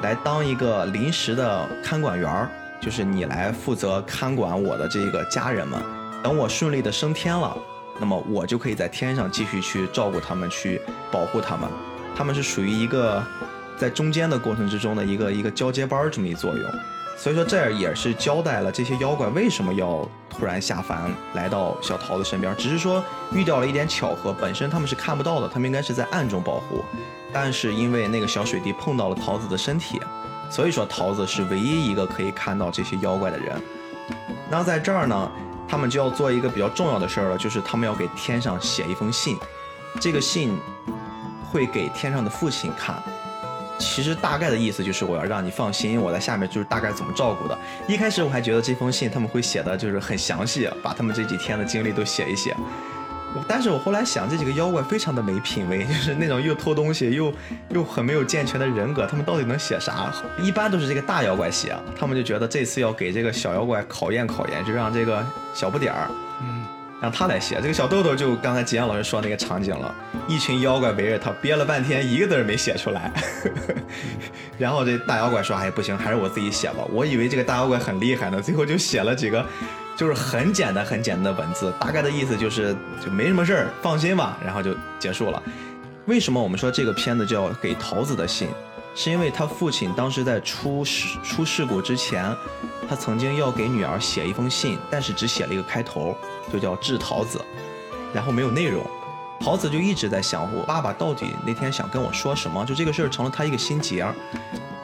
[0.01, 2.49] 来当一个临时的看管员儿，
[2.81, 5.79] 就是你来负责看管我的这个家人们。
[6.21, 7.55] 等我顺利的升天了，
[7.99, 11.69] 那么我就可以在天上继续去照顾他们，去保护他们。
[12.15, 13.23] 他们是属于一个
[13.77, 16.71] 在中间的过程之中的一个一个交接班儿这么一作用。
[17.21, 23.03] 所以说这也是交代了这些妖怪为什么要突然下凡来到小桃子身边，只是说
[23.33, 26.81] 遇到了一点巧合，本身他们是看不到的，他们应该是在暗中保护，
[27.33, 29.99] 但是因为那个小水滴碰到了桃子的身体，
[30.49, 33.61] 所以说桃子是唯一一个可以看到这些妖怪的人。
[34.49, 35.29] 那在这儿呢，
[35.67, 39.37] 他们就要做一个比较重要的事儿了，就是他们要给天上写一封信，
[39.99, 40.57] 这个信
[41.51, 42.95] 会给天上的父亲看。
[43.79, 47.57] 其实大概的意思就是我要让你放心，我在下面就是大概怎么照顾的。
[47.87, 52.55] 一开始我还觉得这封信他们会写的就是很详细，把他们这几天的经历都写一写。
[53.47, 57.31] 但是我后来想，这几个妖怪非常的没品位，就是那种又偷东西又
[57.69, 60.11] 又很没有健全的人格，他们到底能写啥？
[60.41, 65.23] 一般都是这个大妖怪写，他们就觉得这次要给这个小妖怪考验考验，就让这个
[65.53, 66.09] 小不点儿，
[67.01, 67.59] 让他来写。
[67.61, 69.93] 这个小豆豆就刚才吉阳老师说那个场景了，
[70.27, 73.11] 一群妖怪围着他憋了半天，一个字没写出来。
[74.57, 79.45] 然后这大妖怪说：“哎，不行，还是我自己写吧。”我以为这个大妖怪很厉害呢，最后就写了几个。
[79.97, 82.73] 就是很简单、很简单的文字，大概的意思就是
[83.05, 85.43] 就没什么事儿，放心吧，然后就结束了。
[86.05, 88.47] 为什么我们说这个片子叫《给桃子的信》？
[89.01, 92.35] 是因为他父亲当时在出事出事故之前，
[92.85, 96.13] 他曾经要给女儿写一封信，但是只写了一个开头，
[96.51, 97.39] 就叫致桃子，
[98.13, 98.85] 然后没有内容。
[99.39, 102.65] 桃子就一直在想，我爸爸到底那天想跟我说什么？
[102.65, 104.13] 就这个事儿成了他一个心结儿。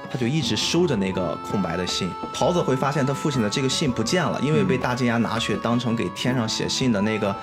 [0.09, 7.35] 他就一直收着那个空白的信，桃子会发现他父亲的这个信不见了，因为被大金牙拿去当成给天上写信的那个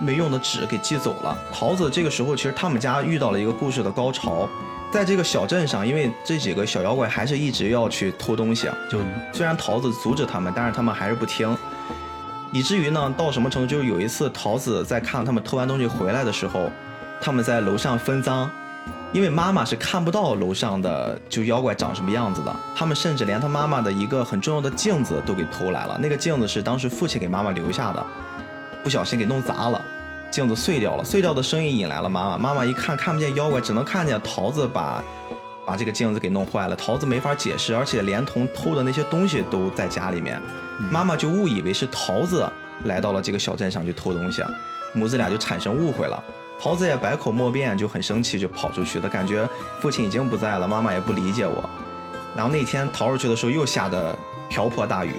[0.00, 1.38] 没用的纸给寄走了。
[1.52, 4.48] 桃子这个时候其实他们家遇到了一个故事的高潮，
[4.96, 8.98] 在这个小镇上，因为这几个小妖怪还是一直要去偷东西啊，就
[9.30, 11.54] 虽然桃子阻止他们，但是他们还是不听，
[12.50, 16.70] 以至于呢到什么程度，就是有一次桃子在看他们偷完东西回来的时候，
[17.20, 18.50] 他们在楼上分赃。
[19.12, 25.98] 因为妈妈是看不到楼上的就妖怪长什么样子的，他们甚至连他妈妈的一个很重要的镜子都给偷来了。
[26.00, 28.06] 那个镜子是当时父亲给妈妈留下的，
[28.82, 29.82] 不小心给弄砸了，
[30.30, 31.04] 镜子碎掉了。
[31.04, 32.38] 碎掉的声音引来了妈妈。
[32.38, 35.02] 妈妈一看看不见妖怪，只能看见桃子把
[35.64, 36.76] 把这个镜子给弄坏了。
[36.76, 40.40] 桃子没法解释，而且连同偷的那些东西都在家里面。
[40.90, 42.46] 妈妈就误以为是桃子
[42.84, 44.42] 来到了这个小镇上去偷东西，
[44.92, 46.22] 母子俩就产生误会了。
[46.58, 49.48] 桃子也百口莫辩，就很生气，就跑出去的感觉
[49.80, 51.68] 父亲已经不在了，妈妈也不理解我。
[52.34, 54.16] 然后那天逃出去的时候，又下的
[54.48, 55.12] 瓢泼大雨。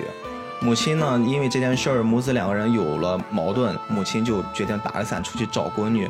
[0.59, 6.09] 母亲呢，因为这件事儿，母子两个人有了矛盾，母亲就决定打着伞出去找闺女。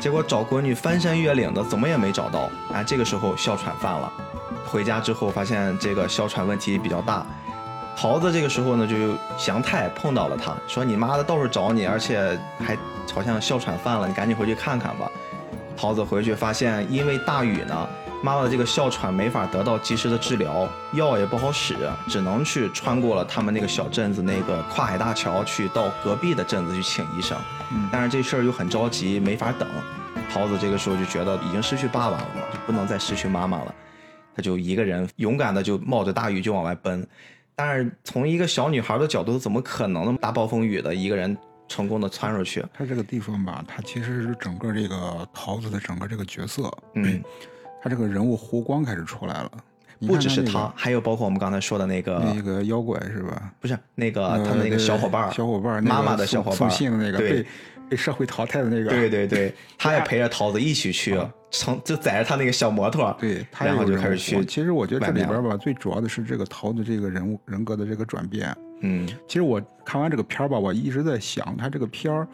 [0.00, 2.50] 结果找闺女翻山越岭的，怎么也没找到。
[2.72, 4.12] 哎，这个时候哮喘犯了，
[4.66, 7.26] 回家之后发现这个哮喘问题比较大。
[7.96, 8.94] 桃子这个时候呢，就
[9.36, 12.76] 祥太碰到了他，说：“你妈的到处找你，而且还
[13.12, 15.10] 好像哮喘犯了，你赶紧回去看看吧。”
[15.76, 17.88] 桃子回去发现，因为大雨呢，
[18.22, 21.76] 妈妈的这个哮喘没法得到及时的治疗，药也不好使，
[22.08, 27.38] 只能去穿过了他们那个小镇子那个跨海大桥，去到隔壁的镇子去请医生。
[27.92, 29.68] 但是这事儿又很着急，没法等。
[30.30, 33.74] 桃子这个时候就觉得已经失去爸爸了嘛，就不能再失去妈妈了，
[34.34, 37.06] 他就一个人勇敢的就冒着大雨就往外奔。
[37.54, 42.64] 但是从一个小女孩的角度，怎么可能那么大暴风雨的一个人成功的窜出去？
[42.74, 47.22] 他这个地方吧，他其实是整个这个桃子的整个这个角色，嗯，
[47.82, 49.50] 他这个人物弧光开始出来了。
[50.06, 53.52] 不只是他，还有包括我们刚才说的那个那个妖怪是吧？
[53.60, 57.44] 不是那个他的那个小伙伴，小伙伴妈妈的小伙伴，送信的那个，被。
[57.90, 61.18] 被社会淘汰的那个，对对对， 他也陪着桃子一起去，
[61.50, 64.44] 从就载着他那个小摩托，对，然后就开始去。
[64.44, 68.54] 其实我觉得这里边吧，最主要的是这个桃子这个人物人格的这个转变。
[68.82, 72.28] 嗯，其实我看完这个片儿吧，我一直在想，他这个片儿，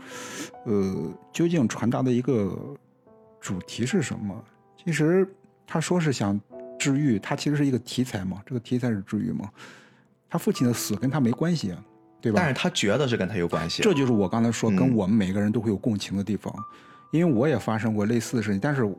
[0.64, 0.92] 呃，
[1.32, 2.52] 究竟传达的一个
[3.40, 4.34] 主题是什么？
[4.84, 5.26] 其实
[5.66, 6.40] 他说是想
[6.78, 9.50] 治愈，他其实是一个题材嘛，这个题材是治愈嘛。
[10.28, 11.74] 他父亲的死跟他没关系。
[12.20, 12.40] 对吧？
[12.40, 16.50] 但是他觉得是跟他有关系，这就是我刚才说跟我们每个人都会有共情的地方，
[17.12, 18.94] 因为我也发生过类似的事情，但是我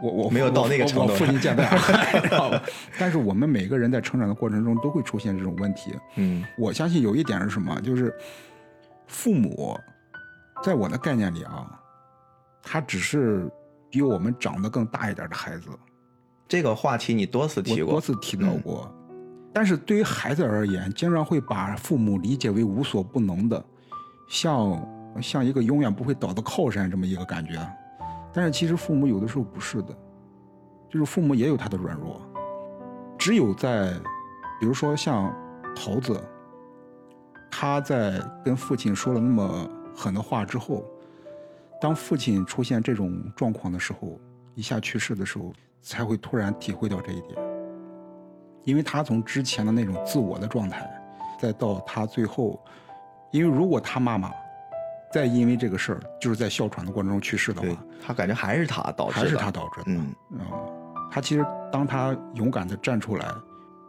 [0.00, 2.62] 我没有到那个程度，我父亲见不了。
[3.00, 5.92] 但是我们每个人在成长的过程中都会出现这种问题。
[6.14, 8.14] 嗯，我相信有一点是什么，就是
[9.08, 9.76] 父母
[10.62, 11.66] 在我的概念里啊，
[12.62, 13.50] 他只是
[13.92, 15.68] 比我们长得更大一点的孩子。
[16.48, 18.90] 这个话题你多次提过，多次提到过。
[19.52, 23.62] 但是对于孩子而言，经常会把父母理解为无所不能的，
[24.26, 24.88] 像
[25.20, 27.60] 像一个永远不会倒的靠山这么一个感觉。
[28.32, 29.94] 但是其实父母有的时候不是的，
[30.88, 32.18] 就是父母也有他的软弱。
[33.18, 33.92] 只有在，
[34.58, 35.30] 比如说像
[35.76, 36.18] 桃子，
[37.50, 40.82] 他在跟父亲说了那么狠的话之后，
[41.82, 44.16] 当父亲出现这种状况的时候，
[44.54, 47.36] 一下去世的时候，才会突然体会到这一点。
[48.62, 50.88] 因为他从之前的那种自我的状态，
[51.40, 52.64] 再到他最后，
[53.32, 54.30] 因为如果他妈妈
[55.12, 57.68] 再因为这个事儿，就是在哮喘的过程中去世的话，
[58.00, 59.86] 他感觉还是他导致的，还是他导致的。
[59.86, 60.14] 嗯，
[61.10, 63.26] 他其实当他勇敢的站出来，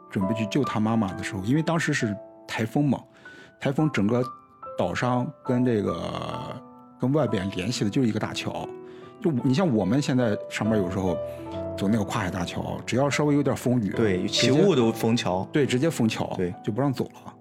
[0.10, 2.18] 准备去救他妈妈的时候，因为当时是
[2.48, 3.00] 台风嘛，
[3.60, 4.24] 台风整个
[4.80, 6.60] 岛上跟这个
[7.04, 8.66] 跟外边联系的就是一个大桥，
[9.22, 11.18] 就你像我们现在上班有时候。
[11.76, 17.34] 走那个跨海大桥，只要稍微有点风雨，对，起雾都封桥，对，直接封桥，对，就不让走了。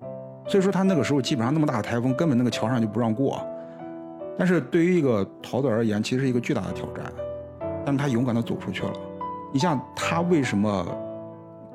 [0.49, 3.47] 所以说他那个时候基本上那么大的台风，根本那个桥上就不让过。
[4.39, 7.13] 但是对于一个桃子而言，其实是一个巨大的挑战，
[7.85, 8.93] 但是他勇敢的走出去了。
[9.53, 10.87] 你像他为什么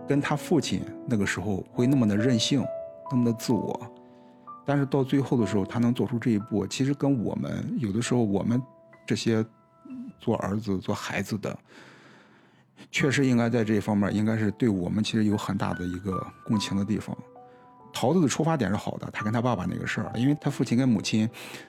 [0.07, 2.65] 跟他父亲那个时候会那么的任性，
[3.11, 3.79] 那么的自我，
[4.67, 8.61] 但是到最后的时候，他能做出这一步，其实跟我们有的时候我们
[9.05, 9.43] 这些
[10.19, 11.57] 做儿子、做孩子的，
[12.91, 17.17] 确实应该在这一方面，应该是对我们其实有很大的一个共情的地方。
[17.93, 21.27] 桃子的出发点是好的，他跟他爸爸那个事儿，因为他父亲跟母亲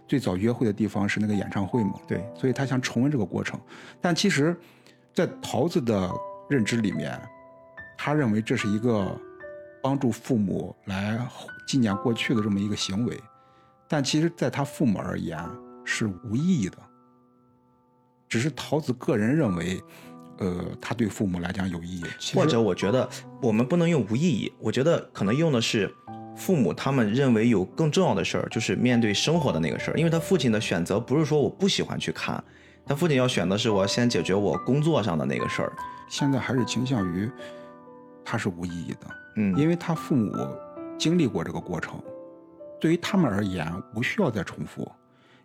[0.09, 3.59] 最早约会的地方是那个演唱会嘛，对，所以他想重温这个过程。
[4.01, 4.55] 但其实，
[5.14, 6.11] 在桃子的
[6.51, 7.18] 认知里面，
[7.96, 9.16] 他认为这是一个
[9.80, 11.16] 帮助父母来
[11.69, 13.21] 纪念过去的这么一个行为，
[13.87, 15.39] 但其实，在他父母而言
[15.85, 16.79] 是无意义的，
[18.29, 19.81] 只是桃子个人认为。
[20.41, 23.09] 呃，他对父母来讲有意义，或者我觉得
[23.43, 25.93] 我们不能用无意义，我觉得可能用的是
[26.37, 29.99] 父母他们认为有更重要的事儿，就是面对生活的那个事儿。
[29.99, 32.41] 因为他父亲的选择不是说我不喜欢去看，
[32.87, 35.73] 他父亲要选的是我要先解决我工作上的那个事儿。
[36.09, 37.29] 现在还是倾向于
[38.25, 39.07] 他是无意义的，
[39.39, 40.31] 嗯，因为他父母
[40.99, 42.03] 经历过这个过程，
[42.80, 44.90] 对于他们而言不需要再重复。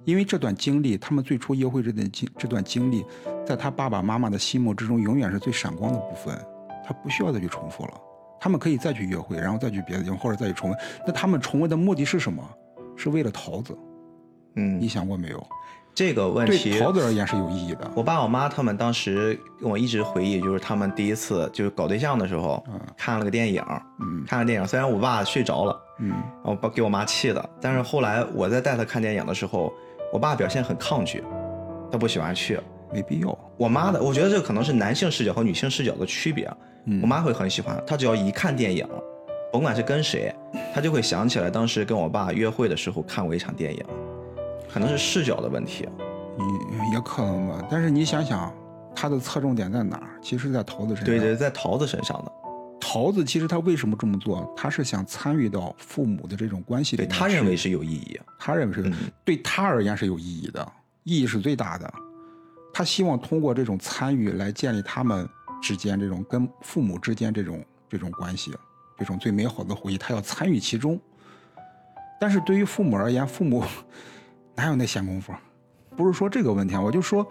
[0.04, 3.06] 因为这段经历，他们最初约会这段经这段经历，
[3.46, 6.38] 在他爸爸妈妈的心目之中，永远是最闪光的部分。
[6.86, 7.94] 他不需要再去重复了，
[8.42, 10.80] 他们可以再去约会，然后再去别的地方，或者再去重温。
[11.08, 12.44] 那他们重温的目的是什么？
[12.98, 13.78] 是为了桃子。
[14.56, 15.48] 嗯，你想过没有？
[15.96, 17.92] 这个问题对桃子而言是有意义的。
[17.96, 22.64] 我爸我妈他们当时跟我一直回忆，就是他们第一次就是搞对象的时候，
[22.98, 23.64] 看了个电影，
[24.02, 26.14] 嗯看了电影，虽然我爸睡着了，嗯
[26.44, 29.74] 我爸给我妈气的，但是后来我在带他看电影的时候。
[30.12, 31.24] 我爸表现很抗拒，
[31.92, 32.60] 他不喜欢去，
[32.92, 33.36] 没必要。
[33.58, 36.48] 我妈的，我觉得这可能是男性视角和女性视角的区别。
[37.02, 38.88] 我妈会很喜欢，她只要一看电影，
[39.52, 40.32] 甭管是跟谁，
[40.72, 43.84] 她就会想起来当时跟我爸约会的时候看过一场电影，
[44.74, 45.88] 可能是视角的问题。
[46.40, 48.52] 也也可能吧，但是你想想，
[48.96, 50.10] 他的侧重点在哪儿？
[50.20, 51.06] 其实，在桃子身上。
[51.06, 52.32] 对对，在桃子身上的。
[52.80, 54.52] 桃子其实他为什么这么做？
[54.58, 57.04] 他是想参与到父母的这种关系里。
[57.04, 58.92] 对他认为是有意义，他认为是
[59.24, 60.72] 对他而言是有意义的，
[61.04, 61.94] 意义是最大的。
[62.74, 65.30] 他希望通过这种参与来建立他们
[65.62, 68.52] 之间这种跟父母之间这种这种关系，
[68.98, 71.00] 这种最美好的回忆，他要参与其中。
[72.20, 73.64] 但是对于父母而言，父母
[74.56, 75.34] 哪有那闲工夫？
[75.96, 77.26] 不是说这个问题，我就说，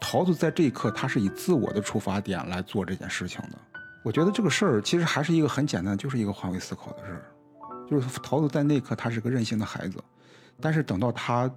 [0.00, 3.58] 桃子在这一刻，他是以自我的出发点来做这件事情的。
[4.04, 7.22] 我觉得这个事儿其实还是一个很简单，就是一个换位思考的事儿。
[7.88, 10.02] 就是桃子在那一刻他是个任性的孩子，
[10.60, 11.50] 但是等到他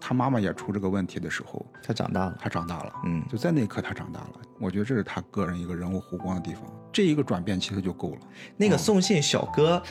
[0.00, 4.32] 他妈妈也出这个问题的时候，他长大了，他长大了，嗯，就在那一刻他长大了。
[4.60, 8.20] 我觉得这是他个人一个人物弧光的地方，这一个转变其实就够了。
[8.56, 9.82] 那个送信小哥，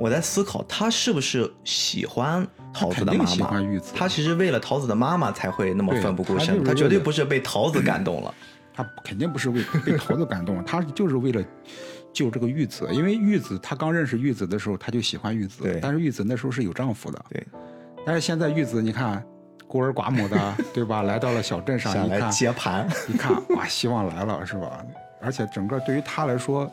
[0.00, 3.26] 我在思考他是不是喜欢桃子的妈妈？
[3.26, 3.92] 喜欢玉子。
[3.94, 8.34] 他其实为了桃子的妈妈才会那么奋不顾身，他绝对不是被桃子感动了。
[8.74, 11.44] 他肯定不是为被桃子感动了，他就是为了
[12.10, 17.46] 救这个玉子，因为玉子他刚认识玉子的时候，他就喜欢玉子，但是玉子那时候是有丈夫的，对。
[18.06, 19.22] 但是现在玉子你看
[19.68, 21.02] 孤儿寡母的， 对吧？
[21.02, 24.82] 来到了小镇上，一看接盘，一看哇，希望来了，是吧？
[25.20, 26.68] 而且整个对于他来说，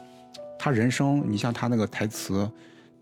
[0.57, 2.49] 他人生，你像他那个台词。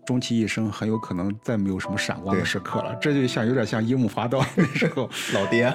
[0.08, 2.96] 终其一生，很有可能再没有什么闪光的时刻了。
[2.98, 5.06] 这就像有点像樱木花道那时候，
[5.38, 5.70] 老爹，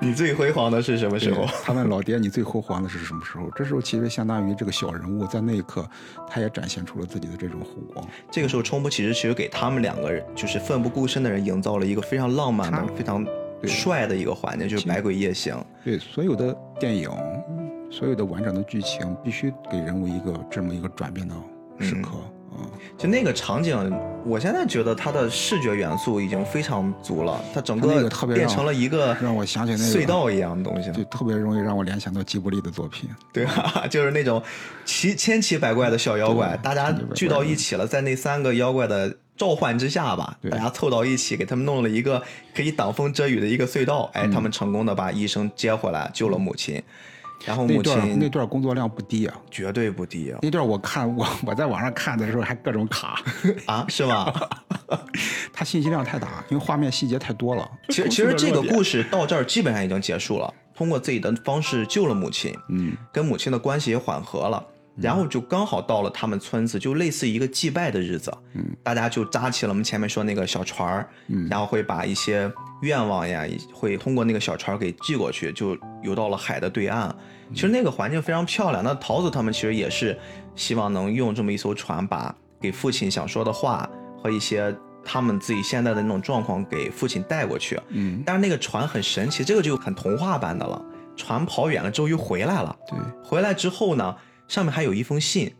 [0.00, 1.44] 你最辉煌的是什么时候？
[1.62, 3.50] 他问老爹，你最辉煌的是什么时候？
[3.54, 5.86] 这时候其实相当于这个小人物在那一刻，
[6.26, 8.02] 他也展现出了自己的这种弧光。
[8.30, 13.22] 这个时候，冲波其实其实给他们两个人，就是奋不顾身的人，营造了一个非常浪漫的、非常
[13.64, 15.54] 帅的一个环境，就是《百鬼夜行》。
[15.84, 17.10] 对，所有的电影，
[17.90, 21.34] 所有的完整的剧情，必须给人物一个这么一个转变的
[21.78, 22.12] 时刻。
[22.98, 23.76] 就那个场景，
[24.24, 33.08] 我现在觉得它的视觉元素已经非常足了，它整个变成了一个让我想起那个隧道一样的东西，就特别容易让我联想到吉卜力的作品。
[33.32, 34.42] 对啊， 就是那种
[34.84, 42.22] 奇千奇百怪的小妖怪，大家聚到一起了，在那三个妖怪的召唤之下吧，大家凑到一起，给他们弄了一个
[42.54, 46.82] 可以挡风遮雨的一个隧道，哎，他们成功的把医生接回来，救了母亲。
[47.44, 50.38] 然后母亲那段工作量不低啊，绝对不低啊。
[50.42, 53.20] 那段我看我我在网上看的时候还各种卡
[53.66, 54.32] 啊，是吗？
[55.52, 57.70] 他信息量太大，因为画面细节太多了。
[57.88, 64.64] 其实其实这个故事到这儿基本上已经结束了，通过自己的方式救了母亲，嗯，跟母亲的关系也缓和了。
[64.96, 72.50] 然后就刚好到了他们村子，就类似一个祭拜的日子，嗯，大家就扎起了我们前面说那个小船儿，嗯，然后会把一些
[72.82, 77.14] 愿望呀，会通过那个小船给寄过去，就游到了海的对岸。
[77.54, 78.82] 其实那个环境非常漂亮。
[78.82, 80.18] 那桃子他们其实也是
[80.54, 83.88] 希望能用这么一艘船，把给父亲想说的话
[84.20, 84.74] 和一些
[85.04, 87.80] 他们自己现在的那种状况给父亲带过去。
[87.90, 90.84] 嗯，但是那个船很神奇，这个就很童话般的了。
[91.16, 94.14] 船跑远了之后又回来了，对，回来之后呢，
[94.48, 95.54] 上面还有一封信，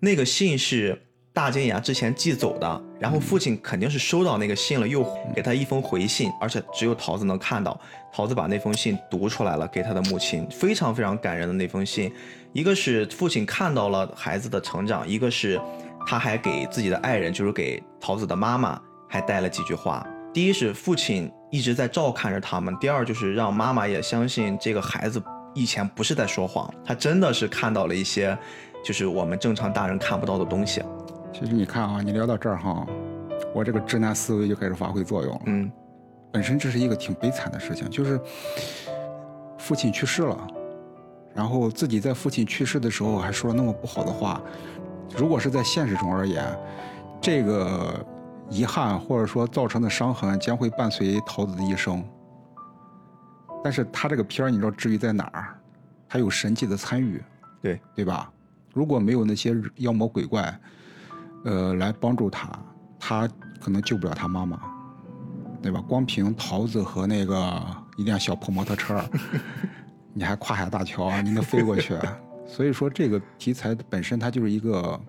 [0.00, 1.02] 那个信是
[1.34, 7.78] 大金牙之前寄走的，然后父亲肯定是收到那个信了，又给他一封回信，而且只有桃子能看到。
[8.14, 12.12] 桃子把那封信读出来了，给他的母亲，非常非常感人的那封信。
[12.52, 15.60] 一个是父亲看到了孩子的成长，一个是
[16.06, 20.06] 他还给自己的爱人，就是给桃子的妈妈，还带了几句话。
[20.32, 25.20] 第一是父亲一直在照看着他们，第二就是让妈妈也相信这个孩子
[25.54, 28.38] 以前不是在说谎，他真的是看到了一些，
[28.84, 30.80] 就是我们正常大人看不到的东西。
[31.32, 32.86] 其实你看啊，你聊到这儿哈，
[33.54, 35.42] 我这个直男思维就开始发挥作用了。
[35.46, 35.70] 嗯，
[36.30, 38.20] 本身这是一个挺悲惨的事情，就是
[39.58, 40.46] 父亲去世了，
[41.34, 44.40] 然后自己在父亲去世的时候还说了那么不好的话。
[45.16, 46.44] 如果是在现实中而言，
[47.20, 48.04] 这个
[48.48, 52.04] 遗憾或者说造成的伤痕将会伴随桃子的一生。
[53.64, 55.54] 但是他这个片儿，你知道至于在哪儿？
[56.08, 57.22] 他有神迹的参与，
[57.62, 58.30] 对对吧？
[58.74, 60.58] 如果没有那些妖魔鬼怪，
[61.44, 62.48] 呃，来帮助他，
[62.98, 63.28] 他
[63.60, 64.60] 可能救不了他妈妈，
[65.60, 65.82] 对吧？
[65.88, 67.60] 光凭桃子和那个
[67.96, 69.02] 一辆小破摩托车，
[70.14, 71.96] 你还跨海大桥，你能飞过去？
[72.46, 75.00] 所以说，这个题材本身它就是一个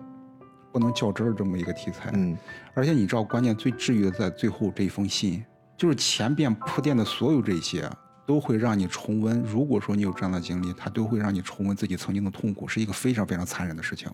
[0.72, 2.10] 不能较真儿这么一个题材。
[2.14, 2.36] 嗯，
[2.74, 5.44] 而且你知道，关键最治愈的在最后这一封信，
[5.76, 7.88] 就是前边铺垫的所有这些，
[8.26, 9.42] 都会让你重温。
[9.42, 14.10] 如果说你有这样的经历，它都会让你重温自己曾经的痛苦，是一个非常非常残忍的事情。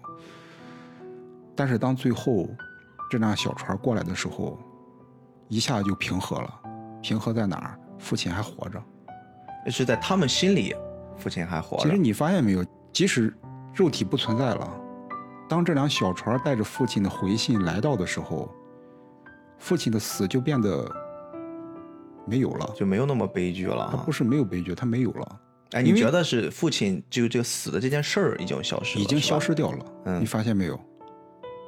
[1.61, 2.49] 但是当最后
[3.11, 4.59] 这辆小船过来的时候，
[5.47, 6.61] 一下就平和了。
[7.03, 7.79] 平和在哪儿？
[7.99, 8.83] 父亲还活着。
[9.67, 10.75] 是在他们心里，
[11.19, 11.83] 父亲还活着。
[11.83, 13.37] 其实你发现没有，即使
[13.75, 14.73] 肉体不存在了，
[15.51, 18.51] 当这辆小船带着父亲的回信来到的时候，
[19.59, 20.91] 父亲的死就变得
[22.25, 22.73] 没有了。
[22.75, 24.11] 就没有那么悲剧了啊他不！
[24.11, 25.41] 是没有悲剧，他没有了，
[25.73, 29.85] 哎，你觉得是父亲就这个死的这件事儿已经消失了，已经消失掉了。
[30.07, 30.81] 嗯你发现没有？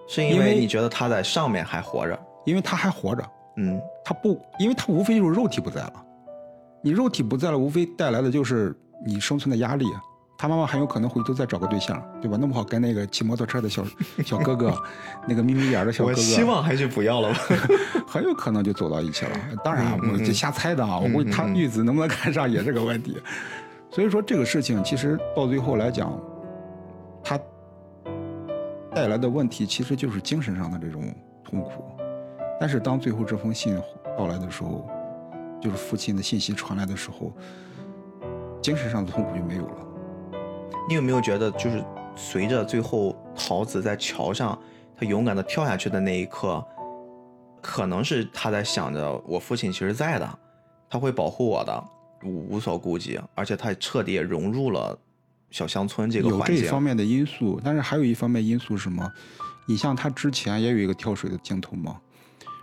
[0.08, 2.18] 是因因为为你觉得他在上面还活着？
[2.44, 3.24] 因为他还活着，
[3.56, 5.92] 嗯，他不，因为他无非就是肉体不在了。
[6.82, 8.76] 你肉体不在了，无非带来的就是
[9.06, 9.86] 你生存的压力。
[10.36, 12.36] 他妈妈很有可能回头再找个对象，对吧？
[12.36, 13.84] 弄不好跟那个骑摩托车的小
[14.26, 14.76] 小哥哥，
[15.28, 17.38] 那个眯眯眼的小哥我哥，希望还是不要了吧。
[18.08, 19.30] 很有可能就走到一起了。
[19.62, 23.16] 当然我就瞎猜的啊，我估计他玉子能不能看上也是个问题。
[23.88, 26.31] 所以说这个事情其实到最后来讲，它
[28.94, 31.02] 带来的问题其实就是精神上的这种
[31.42, 31.84] 痛苦。
[32.60, 33.80] 但是当最后这封信
[34.16, 34.86] 到来的时候，
[35.60, 37.32] 就是父亲的信息传来的时候，
[38.60, 39.86] 精神上的痛苦就没有了。
[40.88, 41.82] 你有没有觉得，就是
[42.14, 44.58] 随着最后桃子在桥上，
[44.96, 46.64] 他勇敢的跳下去的那一刻，
[47.60, 50.38] 可能是他在想着，我父亲其实在的，
[50.90, 51.84] 他会保护我的，
[52.24, 54.96] 无所顾忌，而且他彻底融入了
[55.52, 56.56] 小乡村这个有环境。
[56.56, 59.08] 这一方面的因素，但是还有一方面因素是什么？
[59.66, 61.96] 你像他之前也有一个跳水的镜头嘛，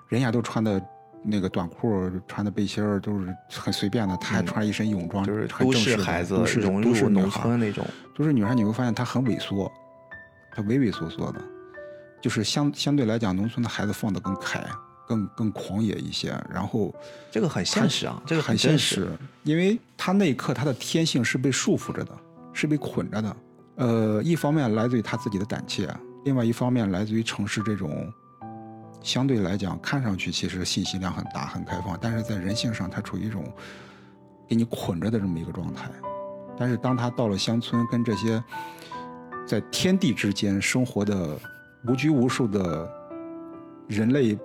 [0.10, 0.82] 人家都穿的
[1.24, 9.72] 那个短裤，穿的背心儿都是很随便的，他还穿一身泳装，嗯就是都很正式的市孩子都市融入农都市女孩村那种，都市女孩，你会发现她很萎缩，
[10.52, 11.42] 她畏畏缩缩的，
[12.22, 14.62] 就是相相对来讲，农村的孩子放得更开，
[15.08, 16.94] 更更狂野一些，然后
[17.32, 18.96] 这个很现实啊，这个很现真实。
[18.96, 19.12] 实，
[19.44, 22.12] 因为他那一刻他的天性是被束缚着的，
[22.60, 23.38] 是被捆着的。
[23.76, 25.90] 呃，一方面来自于他自己的胆怯，
[26.26, 28.12] 另外一方面来自于城市这种
[29.02, 33.44] 相对来讲看上去其实信息量很大、很开放，但是在人性上它处于一种
[34.48, 35.90] 给你捆着的这么一个状态。
[36.58, 38.44] 但是当他到了乡村，跟这些
[39.48, 41.40] 在天地之间生活的
[41.88, 42.92] 无拘无束的
[43.88, 44.38] 人类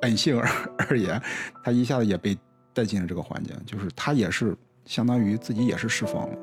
[0.00, 0.48] 本性而
[0.90, 1.20] 而言，
[1.64, 2.38] 他一下子也被
[2.72, 6.38] 带进了这个环境，就是他也是相当于自己也是释放了，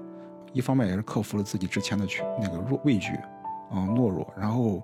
[0.55, 3.11] 一方面也是克服了自己之前的去那个弱畏惧，
[3.73, 4.81] 嗯，懦弱，然后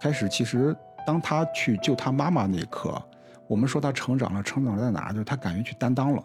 [0.00, 0.76] 开始其实
[1.06, 3.00] 当他去救他妈妈那一刻，
[3.46, 5.12] 我们说他成长了，成长在哪儿？
[5.12, 6.22] 就是他敢于去担当了，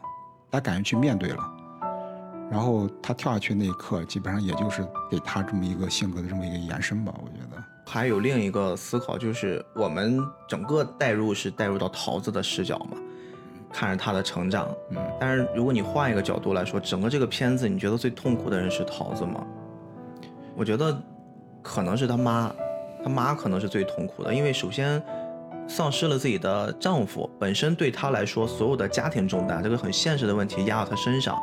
[0.49, 1.37] 他敢于去面对了。
[2.49, 7.63] 然后他跳下去那一刻，基本上也就是给他这么一个性格的这么一个延伸吧，我觉得。
[7.85, 12.97] 还有另一个思考，就是我们整个带入是带入到桃子的视角嘛，
[13.73, 14.67] 看着他的成长。
[14.91, 19.43] 嗯，但是如果你换一个角度来说，整个这个片子，你觉得最痛苦的人是桃子吗？
[20.55, 20.95] 我觉得
[21.61, 22.53] 可能是他妈，
[23.03, 25.01] 他妈可能是最痛苦的，因为首先
[25.67, 31.41] 丧失了自己的丈夫，本身对她来说，所有的家庭重担，这个很现实的问题压到她身上。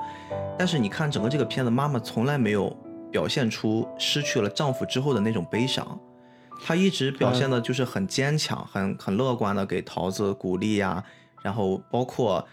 [0.59, 2.71] 但是你看整个这个片子，妈妈从来没有
[3.11, 5.99] 表现出失去了丈夫之后的那种悲伤。
[6.63, 11.03] 她一直表现的就是很坚强，很很乐观的给桃子鼓励呀，
[11.43, 12.47] 然后包括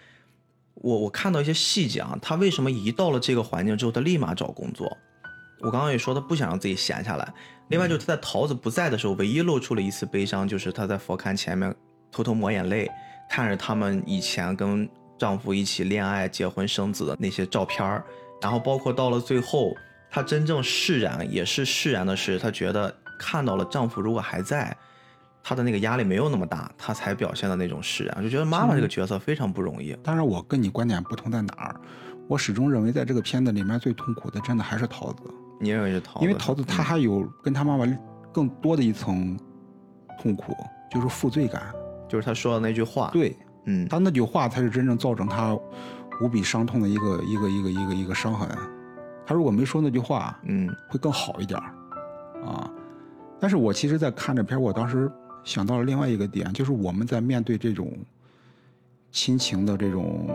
[0.76, 4.96] 我我看到一些细节啊，他为什么一到了这个环境之后，他立马找工作？
[5.60, 7.34] 我刚刚也说他不想让自己闲下来。
[7.70, 11.76] 另外就是他在桃子不在的时候，唯一露出了一丝悲伤，就是他在佛龛前面
[12.12, 12.90] 偷偷抹眼泪，
[13.30, 18.06] 看着他们以前跟丈夫一起恋爱、结婚、生子的那些照片儿。
[18.40, 19.74] 然后包括到了最后，
[20.12, 24.78] 她真正释然，也是释然的是，她觉得看到了丈夫如果还在，
[25.48, 28.22] 她的那个压力没有那么大，他才表现的那种释然。
[28.22, 29.95] 就觉得妈妈这个角色非常不容易。
[30.04, 31.80] 当然，我跟你观点不同在哪儿？
[32.28, 35.24] 我始终认为，在这个片子里面最痛苦的，真的还是桃子。
[35.62, 36.26] 你认为是桃子？
[36.26, 37.86] 因为桃子她还有跟她妈妈
[38.34, 39.39] 更多的一层
[40.22, 40.54] 痛苦，
[40.91, 41.74] 就是负罪感，
[42.10, 43.10] 就是她说的那句话。
[43.14, 43.34] 对，
[43.68, 45.58] 嗯，她那句话才是真正造成她
[46.22, 48.50] 无比伤痛的一个一个一个一个一个伤痕。
[49.26, 51.58] 她如果没说那句话，嗯，会更好一点
[52.45, 52.70] 啊。
[53.39, 55.10] 但是我其实，在看这片，我当时
[55.48, 57.89] 想到了另外一个点，就是我们在面对这种
[59.14, 60.28] 亲情的这种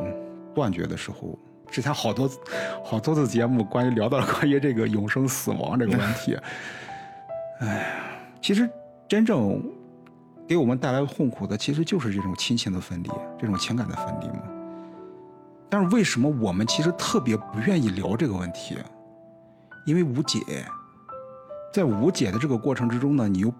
[0.54, 1.38] 断绝的时候。
[1.70, 2.30] 之前好多
[2.82, 6.34] 好多次节目，关于聊到了关于这个永生死亡这个问题。
[7.60, 7.94] 哎，
[8.40, 8.68] 其实
[9.06, 9.62] 真正
[10.48, 14.42] 给我们带来痛苦的，其实就是这种亲情的分离，这种情感的分离嘛。
[15.68, 18.78] 但是为什么我们其实特别不愿意聊这个问题？
[19.84, 20.40] 因为无解。
[21.70, 23.52] 在无解的这个过程之中呢，你又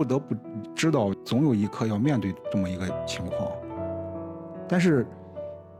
[0.00, 0.34] 不得不
[0.74, 3.52] 知道，总有一刻要面对这么一个情况，
[4.66, 5.06] 但是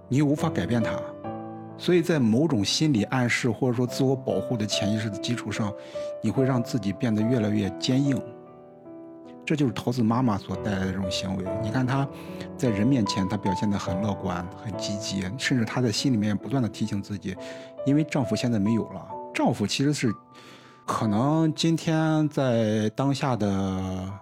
[0.08, 0.92] 你又无法改变它。
[1.78, 5.72] 所以在某种心理暗示或者说自我保护的潜意识的基础上，
[6.22, 8.22] 你会让自己变得越来越坚硬。
[9.46, 11.44] 这就是桃子妈妈所带来的这种行为。
[11.62, 12.06] 你看她，
[12.58, 17.34] 在人面前她表现得很乐观、很积极，甚至她在心里面不断的提醒自己，
[17.86, 19.02] 因为丈夫现在没有了。
[19.32, 20.12] 丈夫其实是，
[20.92, 24.12] 可能今天在当下的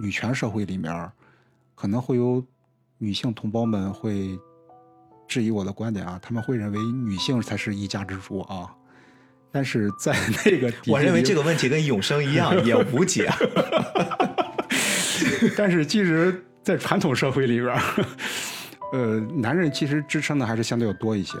[0.00, 0.92] 女权社会里面，
[1.76, 2.44] 可能会有
[2.98, 4.36] 女性同胞们会。
[5.26, 8.70] 质疑我的观点啊，他们会认为女性才是一家之主啊，
[9.50, 10.14] 但是在
[10.44, 13.30] 那个， 我认为这个问题跟永生一样也无解。
[15.56, 17.74] 但是其实，在传统社会里边，
[18.92, 21.38] 呃，男人其实支撑的还是相对要多一些。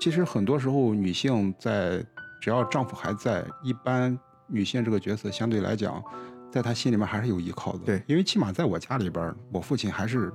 [0.00, 2.04] 其实很多时候，女性在
[2.42, 6.02] 只要丈夫还在，一般女性这个角色相对来讲，
[6.50, 7.78] 在她心里面还是有依靠的。
[7.86, 10.30] 对，因为起码在我家里边，我父亲还是。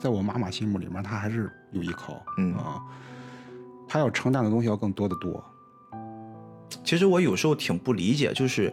[0.00, 2.80] 在我妈妈心目里面，他还是有依靠，嗯啊，
[3.88, 5.44] 他要承担的东西要更多的多。
[6.84, 8.72] 其实我有时候挺不理解，就是，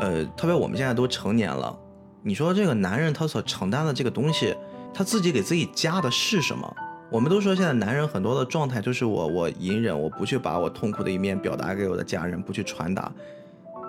[0.00, 1.78] 呃，特别我们现在都成年了，
[2.22, 4.56] 你说这个男人他所承担的这个东西，
[4.94, 6.74] 他自己给自己加的是什么？
[7.12, 13.12] 我们都说现在男人很多的状态就是我我隐忍，我不去把我痛苦的一面表达给我的家人，不去传达，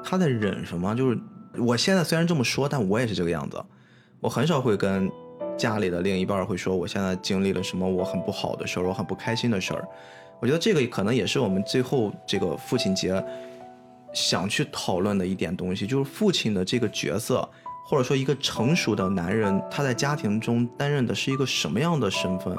[0.04, 0.94] 他在忍什么？
[0.94, 1.18] 就是
[1.58, 3.64] 我现在虽然这么说，但我也是这个样子，
[4.20, 5.10] 我很少会跟。
[5.56, 7.88] 家里的另一半会说：“我现在经历了什么？
[7.88, 9.88] 我很不好的事儿，我很不开心的事儿。”
[10.42, 13.24] 我觉得这个可能也是我们最后这个父亲节
[14.14, 17.48] 想去讨论的一点东西，就是父亲的这个角色，
[17.86, 22.58] 或者说一个成熟的男人，他在家庭中担任的是一个什么样的身份？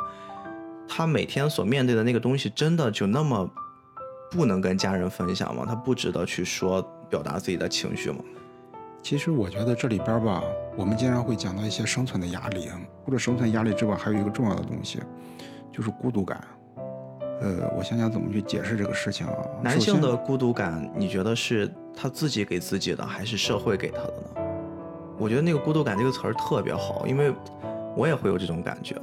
[0.88, 3.50] 他每天所面对的那个东西，真的就那么
[4.30, 5.64] 不能跟家人分享吗？
[5.66, 8.18] 他不值得去说表达自己的情绪吗？
[9.02, 10.42] 其实我觉得这里边吧，
[10.76, 12.70] 我们经常会讲到一些生存的压力。
[13.04, 14.98] 或者生存压力之外，还有一个重要的东西，
[15.70, 16.42] 就是孤独感。
[17.42, 19.34] 呃，我想想怎么去解释这个事情啊。
[19.62, 24.42] 男性的孤独感，你觉得是他自己给自己的，还是社会给他的呢？
[25.18, 27.30] 我觉得那个孤独感这个词儿特别好，因为
[27.94, 28.96] 我也会有这种感觉。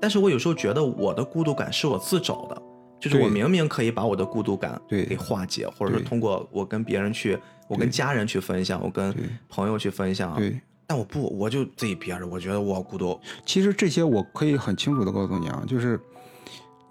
[0.00, 2.62] 但是我有时候觉得我的孤独感是我自找的，
[3.00, 7.38] 就是我明明可以把我的孤独感给化解，或者是通过我跟别人去。
[7.66, 9.16] 我跟家人去分享，我跟
[9.48, 12.26] 朋友去分享，对，但我不，我就自己憋着。
[12.26, 13.18] 我觉得我孤独。
[13.46, 15.98] 其实这些我可以很清楚的告诉你啊，就是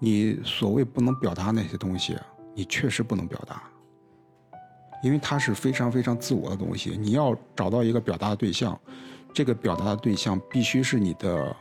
[0.00, 2.16] 你所谓不能表达那些东西，
[2.56, 3.62] 你确实不能表达，
[5.04, 6.98] 因为它是非常非常自我的东西。
[7.00, 8.76] 你要找到一个表达的对象，
[9.32, 11.54] 这个表达的对象必须是你的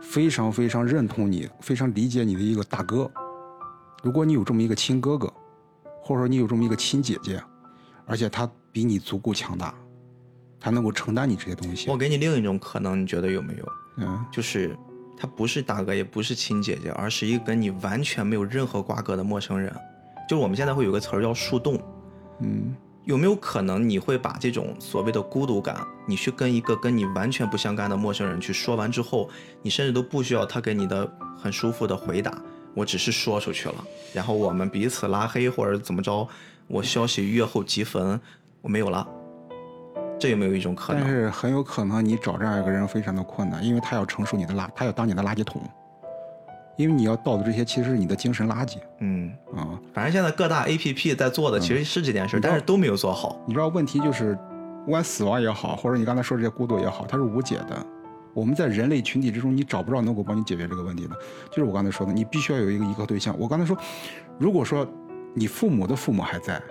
[0.00, 3.10] 非常非常认同你、非常理解你的一个大哥。
[4.02, 5.32] 如果你有这么一个亲哥哥，
[6.02, 7.42] 或者说你有这么一个亲姐姐。
[8.06, 9.72] 而且他比你足够强大，
[10.58, 11.88] 他能够承担你这些东西。
[11.88, 13.68] 我给你另一种可能，你觉得有没有？
[13.98, 14.76] 嗯，就是
[15.16, 19.72] 他不是大哥，也不是亲姐姐，而是一个跟你完全没有任何瓜葛的陌生人。
[20.28, 21.80] 就是我们现在会有个词儿叫树洞。
[22.40, 22.74] 嗯，
[23.10, 29.28] 有没有可能你会把这种所谓的孤独感，你去跟一个跟你完全不相干的陌生人去说完之后，
[29.62, 32.40] 你甚至都不需要他给你的很舒服的回答，
[32.72, 36.24] 我只是说出去了，然后我们彼此拉黑或者怎么着。
[36.68, 38.20] 我消息越后即焚，
[38.62, 39.04] 我没有了。
[40.20, 41.02] 这有没有一种可能？
[41.02, 45.60] 但是很有可能你找这样一个人非常的困难，因为他要承受你的垃，他要当你的垃圾桶，
[46.80, 53.38] 因为你要倒的这些其实是你的精神垃圾嗯，啊、反正现在各大 A P P 在做的其实是这件事，但是都没有做好。
[53.46, 54.34] 你知道问题就是，
[54.86, 57.86] 不管死亡也好，或者你刚才说这些孤独也好，它是无解的。
[58.32, 61.14] 我们在人类群体之中，你找不着能够帮你解决这个问题的。
[61.50, 63.36] 就是我刚才说的，你必须要有一个依靠对象。
[63.38, 63.76] 我刚才说，
[64.38, 64.86] 如果说
[65.34, 66.62] 你父母的父母还在，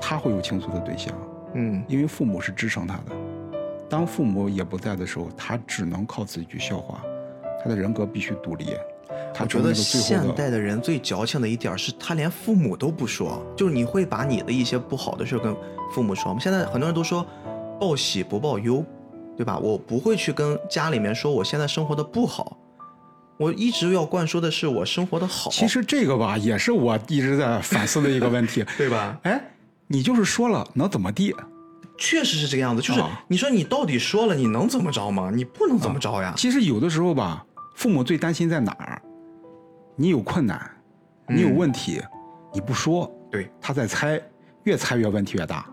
[0.00, 1.14] 他会有倾诉的对象，
[1.54, 3.16] 嗯因为父母是支撑他的。
[3.88, 7.00] 当父母也不在的时候，他只能靠自己去消化，
[7.62, 8.74] 他的人格必须独立。
[9.38, 15.54] 他我觉得现代的人最矫情的一点是，他连父母都不说，就是你会把你的一些不好的事跟
[15.94, 16.40] 父母说吗？
[16.40, 17.24] 现在很多人都说
[17.80, 18.84] 报喜不报忧，
[19.36, 19.56] 对吧？
[19.58, 22.58] 我不会去跟家里面说我现在生活的不好，
[23.36, 28.64] 我一直要灌输的是我生活的好，其实这个吧，也是我一直在反思的一个问题。
[28.76, 29.16] 对吧？
[29.22, 29.40] 哎，
[29.86, 31.32] 你就是说了，能怎么地？
[31.96, 35.30] 确实是这个样子，就是啊你说你到底说了，你能怎么着吗？
[35.32, 36.34] 你不能怎么着呀？
[36.36, 37.44] 其实有的时候吧，
[37.76, 39.00] 父母最担心在哪儿？
[40.00, 40.70] 你有困难，
[41.26, 42.00] 你有嗯问题，
[42.54, 43.50] 你不说，对。
[43.60, 44.22] 他在猜，
[44.62, 45.66] 越猜越问题越大。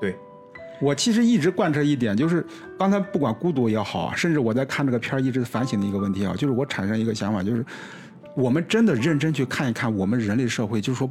[0.00, 0.16] 对，
[0.80, 2.44] 我其实一直贯彻一点，就是
[2.76, 7.64] 刚才不管孤独也好，甚至我在看这个片儿一直反省的一个问题啊，就是我产生一个想法，就是
[8.34, 11.08] 我们真的认真去看一看我们人类社会，就是说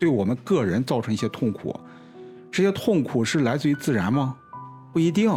[0.00, 1.78] 对我们个人造成一些痛苦，
[2.50, 4.36] 这些痛苦是来自于自然吗？
[4.92, 5.30] 不一定，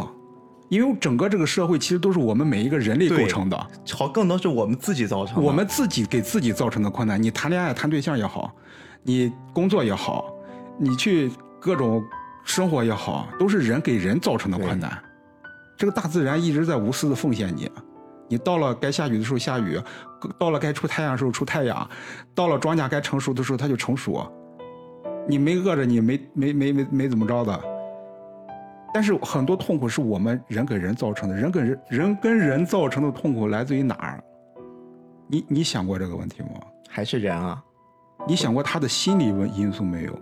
[0.74, 3.68] 因为整个这个社会其实都是我们每一个人类构成的。
[3.92, 5.42] 好，更多是我们自己造成的。
[5.44, 8.52] 我们自己给自己造成的困难，你谈恋爱、谈对象也好，
[9.04, 10.34] 你工作也好，
[10.80, 12.04] 你去各种
[12.44, 14.98] 生活也好，都是人给人造成的困难。
[15.78, 17.70] 这个大自然一直在无私的奉献你，
[18.28, 19.80] 你到了该下雨的时候下雨，
[20.40, 21.88] 到了该出太阳的时候出太阳，
[22.34, 24.28] 到了庄稼该成熟的时候它就成熟。
[25.28, 27.73] 你没饿着你，没没没没没怎么着的。
[28.94, 34.24] 但是很多痛苦是我们人给人造成的，人跟人人跟人造成的痛苦来自于哪儿？
[35.28, 36.50] 你你想过这个问题吗？
[36.88, 37.62] 还是人啊。
[38.28, 40.14] 你想过他的心理问因素没有？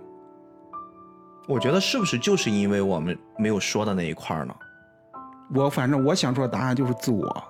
[1.48, 4.56] 我觉得是不是就是因为我们没有说的那一块儿呢？
[5.54, 7.44] 我反正我想出的答案就是自我。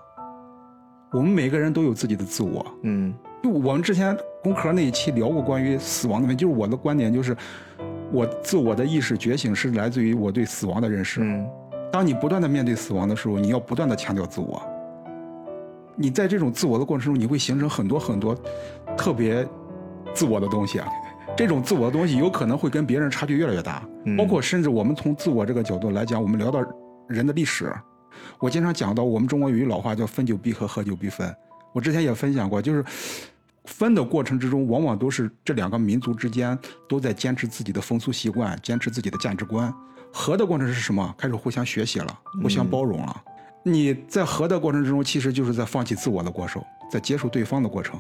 [1.12, 2.66] 我们每个人都有自己的自我。
[2.82, 3.14] 嗯
[3.44, 7.36] 就我们之前工壳那一期聊过关于死亡的问题，就是我的观点就是，
[8.12, 11.22] 我自我的意识觉醒是来自于我对死亡的认识。
[11.22, 11.48] 嗯
[11.92, 14.62] 当你不断的面对死亡的时候，你要不断的强调自我。
[15.94, 18.34] 你在这种自我的过程中，你会形成很多很多
[18.96, 19.46] 特别
[20.14, 20.88] 自我的东西啊。
[21.36, 26.64] 这种自我的东西有可能会跟别人差距越来越大，嗯包括甚至我们从自我这个角度来讲，我们聊到
[27.10, 27.74] 人的历史，
[28.40, 31.30] 我经常讲到我们中国有一老话叫“分久必合，合久必分”。
[31.74, 32.84] 我之前也分享过，就是
[33.66, 36.58] 分的过程之中，往往都是这两个民族之间
[36.90, 39.74] 都在坚持自己的风俗习惯，坚持自己的价值观。
[40.12, 41.14] 和的过程是什么？
[41.18, 43.24] 开始互相学习了，互相包容了。
[43.64, 48.00] 你在和的过程之中，其实就是在放弃自我的过程，在接受对方的过程。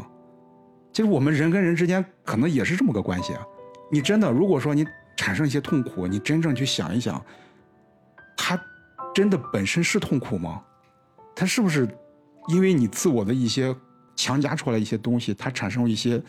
[0.91, 3.41] 其实我们人跟人之间可能也是这么个关系啊。
[3.91, 4.85] 你真的，如果说你
[5.15, 7.23] 产生一些痛苦，你真正去想一想，
[8.35, 8.59] 它
[9.13, 10.61] 真的本身是痛苦吗？
[11.35, 11.87] 它是不是
[12.49, 13.73] 因为你自我的一些
[14.21, 16.21] 强加出来一些东西，它产生了一些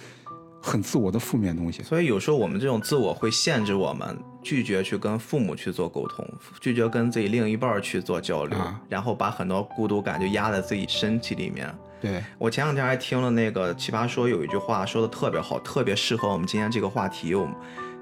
[0.62, 1.82] 很自我的负面东西？
[1.82, 6.26] 所以有时候我们这种自我会限制我们拒绝去跟父母去做沟通，
[6.58, 11.70] 拒绝跟自己另一半去做交流，啊然后把很多孤独感就压在自己身体里面。
[12.00, 17.34] 对，我前两天还听了那个奇葩说有一句话说的特别好，特别适合我们今天这个话题。
[17.34, 17.54] 我们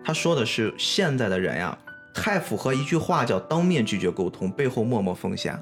[0.05, 1.77] 他说的是现在的人呀，
[2.15, 5.59] 太符合一句话叫“当面拒绝沟通，背后默默奉献”。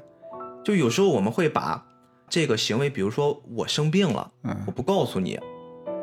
[0.63, 1.83] 就有时候我们会把
[2.29, 5.39] 这个行为，比如说我生病了，嗯我不告诉你，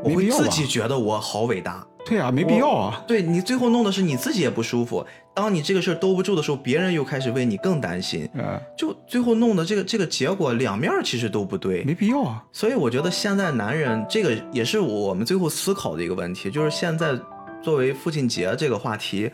[0.02, 1.86] 我会自己觉得我好伟大。
[2.04, 3.04] 对啊，没必要啊。
[3.08, 5.04] 对你最后弄的是你自己也不舒服。
[5.34, 11.82] 当你这个事儿兜不住的时候，别人又开始为你更担心，嗯，就最后弄的这个这个结果两面其实都不对。
[11.82, 12.44] 没必要啊。
[12.52, 17.18] 所以我觉得现在男人这个也是我们最后思考的一个问题，就是现在
[17.60, 19.28] 作为父亲节这个话题，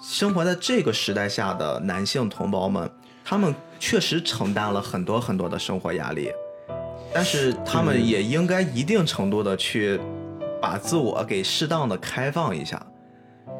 [0.00, 2.88] 生活在这个时代下的男性同胞们，
[3.24, 6.30] 他们确实承担了很多很多的生活压力，
[7.12, 9.98] 但是他们也应该一定程度的去
[10.60, 12.80] 把自我给适当的开放一下。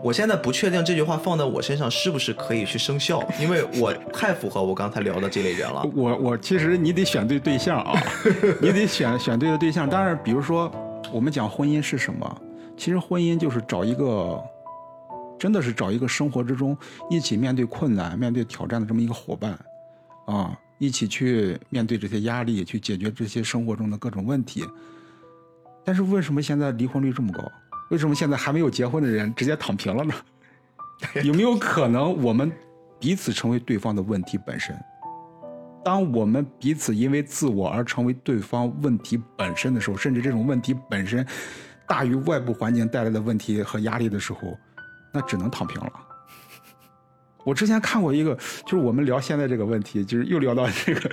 [0.02, 5.82] 我现在不确定这句话放在我身上是不是可以去生效，因为我太符合我刚才聊的这类人了。
[5.96, 7.98] 我我其实你得选对对象啊，
[8.60, 9.88] 你得选选对的对象。
[9.88, 10.70] 当然，比如说
[11.10, 12.42] 我们讲婚姻是什么，
[12.76, 14.38] 其实婚姻就是找一个，
[15.44, 16.74] 真的是找一个生活之中
[17.10, 19.52] 一起面对困难、面对挑战的这么一个伙伴，
[20.24, 24.64] 啊，一起去面对这些压力，去解决这些生活中的各种问题。
[25.84, 27.44] 但是为什么现在离婚率这么高？
[27.90, 30.14] 为什么现在还没有结婚的人直接躺平了呢？
[31.22, 32.50] 有没有可能我们
[32.98, 34.74] 彼此成为对方的问题本身。
[35.84, 41.26] 当我们彼此因为自我而成为对方问题本身的时候，甚至这种问题本身
[41.86, 44.56] 大于外部环境带来的问题和压力的时候，
[45.14, 45.92] 那只能躺平了。
[47.44, 48.34] 我之前看过一个，
[48.66, 51.10] 就是我们聊现在这个问题，就是又聊到这个，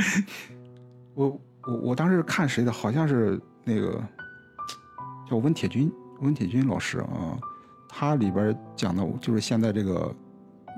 [1.14, 4.02] 我我我当时看谁的，好像是那个
[5.30, 5.92] 叫温铁军，
[6.22, 7.38] 温铁军老师啊，
[7.88, 10.14] 他里边讲的就是现在这个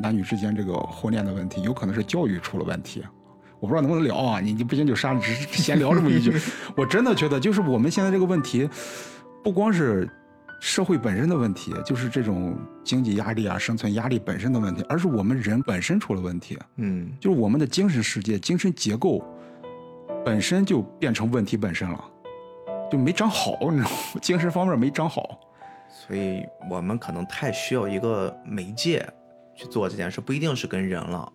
[0.01, 3.03] 男女之间这个婚恋的问题，有可能是教育出了问题。
[3.59, 4.41] 我不知道能不能聊啊？
[4.41, 6.35] 你你不行就删了，只 闲聊这么一句。
[6.75, 8.69] 我真的觉得，就是我们现在这个问题，
[9.41, 10.09] 不光是
[10.63, 16.57] 社会本身的问题，就是这种经济压力啊、生存压力本身的问题，而是我们人本身出了问题。
[16.77, 19.21] 嗯，就是我们的精神世界、精神结构
[20.23, 22.01] 本身就变成问题本身了，
[22.89, 23.95] 就没长好，你知道吗？
[24.23, 25.37] 精神方面没长好。
[25.89, 26.41] 所以
[26.71, 29.05] 我们可能太需要一个媒介
[29.53, 31.29] 去做这件事，不一定是跟人了。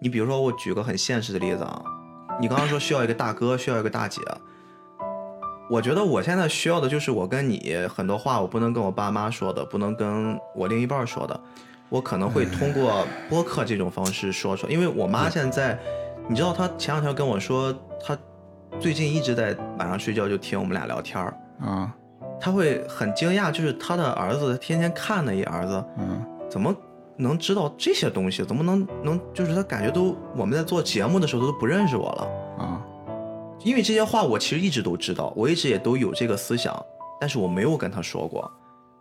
[0.00, 1.84] 你比如说，我举个很现实的例子啊，
[2.40, 4.22] 你刚刚说需要一个大哥，需要一个大姐，
[5.70, 11.40] 我觉得我现在需要的就是我跟你很多话，我不能跟我爸妈说的，不能跟我另一半说的，
[11.88, 14.68] 我可能会通过播客这种方式说说。
[14.68, 15.78] 因为我妈现在，
[16.28, 17.72] 你知道，她前两天跟我说，
[18.04, 18.18] 她
[18.80, 21.94] 最近一直在晚上睡觉就听我们俩聊天儿，啊，
[22.40, 26.20] 她会很惊讶，就是她的儿子天天看那一儿子，嗯，
[26.50, 26.74] 怎么
[27.16, 28.42] 能知道这些东西？
[28.44, 32.28] 怎么能能就是他感觉都我们在做节目的时候都不认识我了？
[33.60, 36.74] 啊，因为这些话我其实一直都知道，我一直也都有这个思想，
[37.20, 38.50] 但是我没有跟他说过。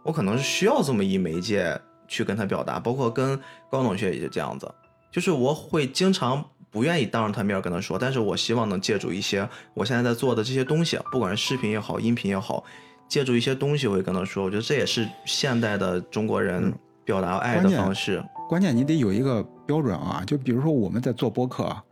[0.03, 3.37] 我可能是需要这么一媒介去跟他表达，包括跟
[3.69, 4.69] 高同学也是这样子，
[5.11, 12.63] 就是我会经常不愿意当着他面跟他说，但是我希望能借助一些我现在在做的这些东西，不管是视频也好，音频也好，
[13.07, 14.45] 借助一些东西我会跟他说。
[14.45, 16.73] 我觉得这也是现代的中国人
[17.03, 18.23] 表达爱的方式。
[18.47, 21.83] 关键你得有一个标准啊，就比如说我们在做播客啊，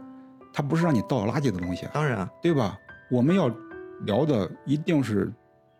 [0.57, 2.75] 它不是让你倒垃圾的东西，当然，对吧？
[3.11, 3.47] 我们要
[4.07, 5.31] 聊的一定是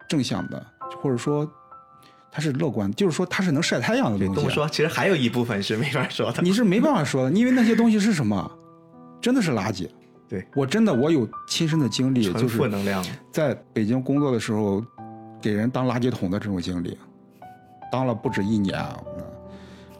[0.07, 0.63] 正向的，
[1.01, 1.51] 或者说
[2.31, 4.35] 它是乐观，就是说它是能晒太阳的东西。
[4.35, 6.43] 这么说，其实还有一部分是没法说的。
[6.43, 8.51] 你是没办法说的，因为那些东西是什么？
[9.19, 9.89] 真的是垃圾。
[10.29, 14.85] 对我真的我有亲身的经历，就是负是能量，在北京工作的时候，
[15.41, 16.95] 给人当垃圾桶的这种经历，
[17.91, 18.79] 当了不止一年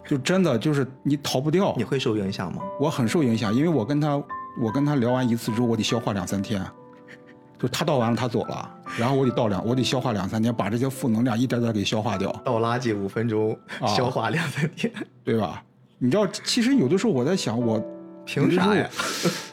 [0.05, 1.83] 就真的就是你逃不掉你。
[1.83, 2.61] 会受影响吗？
[2.79, 4.23] 我很受影响，因为我跟他
[4.59, 6.63] 我跟他聊完一次之后，我得消化两三天，
[7.59, 14.91] 就他倒完了他走了，然后我得倒两，我得消化两三天，把这些负能量一点点给消化掉，倒垃圾五分钟，啊消化两三天，
[15.23, 15.63] 对吧？
[15.99, 17.83] 你知道，其实有的时候我在想，我
[18.25, 18.89] 凭啥呀？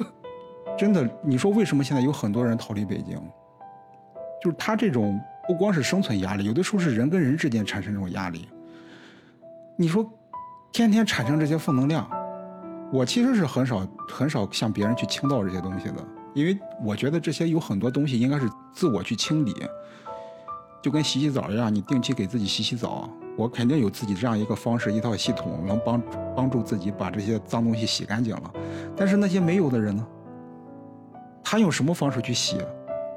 [0.76, 3.16] 真的，你说为什么现在有很多人逃离北京？
[4.42, 8.48] 就是他这种不光是生存压力，有的时候是人跟人之间产生这种压力。
[9.76, 10.04] 你说
[10.72, 12.06] 天天产生这些负能量，
[12.94, 15.94] 我其实是很少很少向别人去倾倒这些东西的，
[16.32, 19.52] 因为我觉得这些有很多东西应该是自我去清理，
[20.80, 23.10] 就跟洗洗澡一样，你定期给自己洗洗澡。
[23.36, 26.00] 我肯定有自己这样一个方式，一套系统，能帮
[26.36, 28.52] 帮助自己把这些脏东西洗干净了。
[28.96, 30.06] 但是那些没有的人呢？
[31.42, 32.58] 他用什么方式去洗？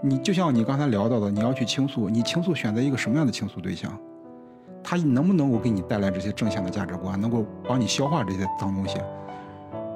[0.02, 3.96] 你就像你刚才聊到的，你要去倾诉，你倾诉选择一个什么样的倾诉对象？
[4.84, 8.98] 他能不能够给你带来这些正向的价值观，能够帮你消化这些脏东西？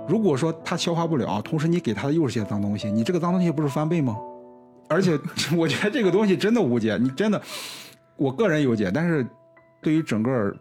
[0.08, 4.18] 如果说他消化不了，同时你给他的又是些脏东西，你这个脏东西不是翻倍吗？
[4.90, 5.18] 而且
[5.56, 7.42] 我觉得这个东西真的无解，你真的，
[8.18, 9.26] 我个人有解，但是
[9.82, 10.54] 对于整个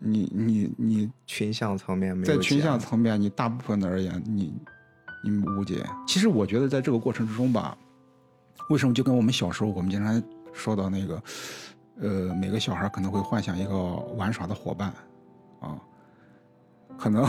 [0.00, 4.52] 你你你群像层面没有在群讲像层面，你大部分的而言，你
[5.24, 5.84] 你无解。
[6.06, 7.76] 其实我觉得在这个过程之中吧，
[8.68, 10.20] 为什么就跟我们小时候我们经常
[10.52, 11.22] 说到那个，
[12.00, 13.76] 呃，每个小孩可能会幻想一个
[14.16, 14.92] 玩耍的伙伴，
[15.60, 15.78] 啊，
[16.98, 17.24] 可能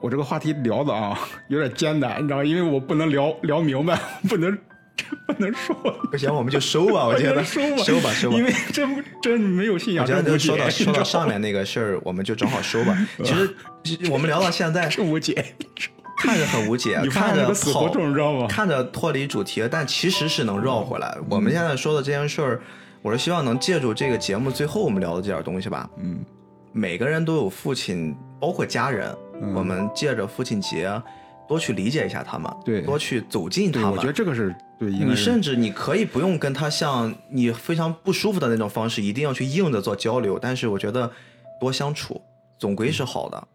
[0.00, 1.18] 我这个话题聊的啊
[1.48, 2.44] 有点艰难，你知道吗？
[2.44, 4.56] 因为我不能聊聊明白，不能
[5.26, 5.74] 不能说。
[6.10, 8.44] 不行，我们就收吧，我觉得 收吧，收吧，收吧因。
[8.44, 12.96] 为这不真没有信仰，我觉得真无解说到说到上面那个事儿，我们就正好收吧。
[13.22, 13.54] 其实
[14.10, 15.54] 我们聊到现在，是无解，
[16.18, 18.46] 看着很无解你，看着现个死胡跑，你知道吗？
[18.48, 21.16] 看着脱离主题，但其实是能绕回来。
[21.28, 22.60] 我们现在说的这件事儿，
[23.02, 25.88] 我是希望能借助这个节目最后我们聊的这点东西吧。
[25.98, 26.24] 嗯，
[26.72, 30.90] 每个人都有父亲，包括家人，嗯我们借着父亲节
[31.48, 34.12] 多去理解一下他们，对多去走近，他们我觉得。
[34.12, 40.38] 这个是对，你甚至你可以不用跟他像你非常不舒服的那种方式，一定要去硬着做交流。
[40.38, 41.10] 但是我觉得
[41.60, 42.20] 多相处
[42.58, 43.48] 总归是好的。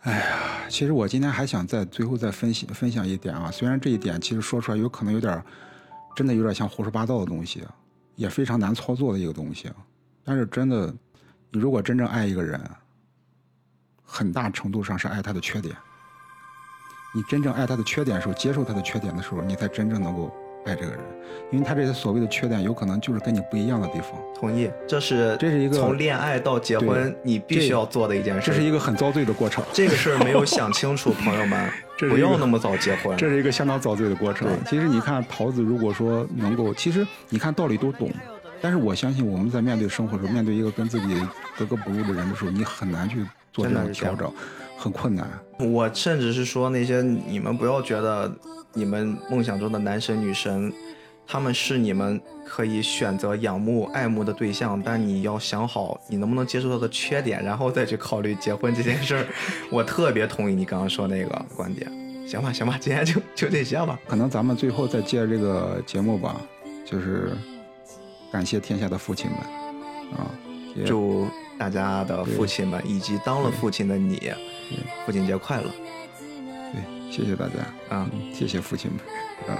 [0.00, 0.26] 哎呀
[0.68, 5.42] 其实我今天还想再最后再分析分享一点啊，虽然这一点其实说出来有可能有点，
[6.14, 7.62] 真的有点像胡说八道的东西，
[8.14, 9.70] 也非常难操作的一个东西，
[10.24, 10.92] 但是真的，
[11.50, 12.60] 你如果真正爱一个人，
[14.06, 15.76] 很大程度上是爱他的缺点。
[17.14, 20.30] 你真正爱他的缺点的时候，接受他的缺点的时候，你才真正能够
[20.66, 21.00] 爱这个人，
[21.50, 24.10] 因为他这些所谓的缺点，有可能就是跟你不一样的地方。
[24.34, 28.50] 同意，这是这是一个从恋爱到结婚你必须要做的一件事。
[28.50, 29.64] 这是一个很遭罪的过程。
[29.72, 33.16] 这个事儿没有想清楚，朋友们， 不要那么早结婚。
[33.16, 34.46] 这是一个相当遭罪的过程。
[34.66, 38.10] 其实你看，桃子如果说能够，其实你看道理都懂，
[38.60, 41.20] 但是我相信我们在面对生活的时候，面对一个跟自己
[41.56, 44.32] 格格不入的人的时候，你很难去做这种调整。
[44.78, 45.26] 很困难，
[45.58, 48.30] 我甚至是说那些你们不要觉得
[48.74, 50.70] 你们梦想中的男神女神，
[51.26, 59.26] 他们是你们可以选择仰慕爱慕的对象，但你要想好你能不能接受他的缺点，然后再去考虑结婚这件事儿。
[59.70, 61.90] 我特别同意你刚刚说那个观点。
[62.28, 63.98] 行吧，行吧，今天就就这些吧。
[64.06, 66.36] 可能咱们最后再借这个节目吧，
[66.84, 67.32] 就是
[68.30, 69.38] 感谢天下的父亲们
[70.18, 70.30] 啊，
[70.86, 71.26] 祝
[71.58, 74.32] 大家的父亲们以及当了父亲的你。
[75.04, 75.70] 父亲节快乐！
[76.72, 77.54] 对，谢谢大家
[77.88, 79.00] 啊，谢谢父亲们
[79.54, 79.58] 啊。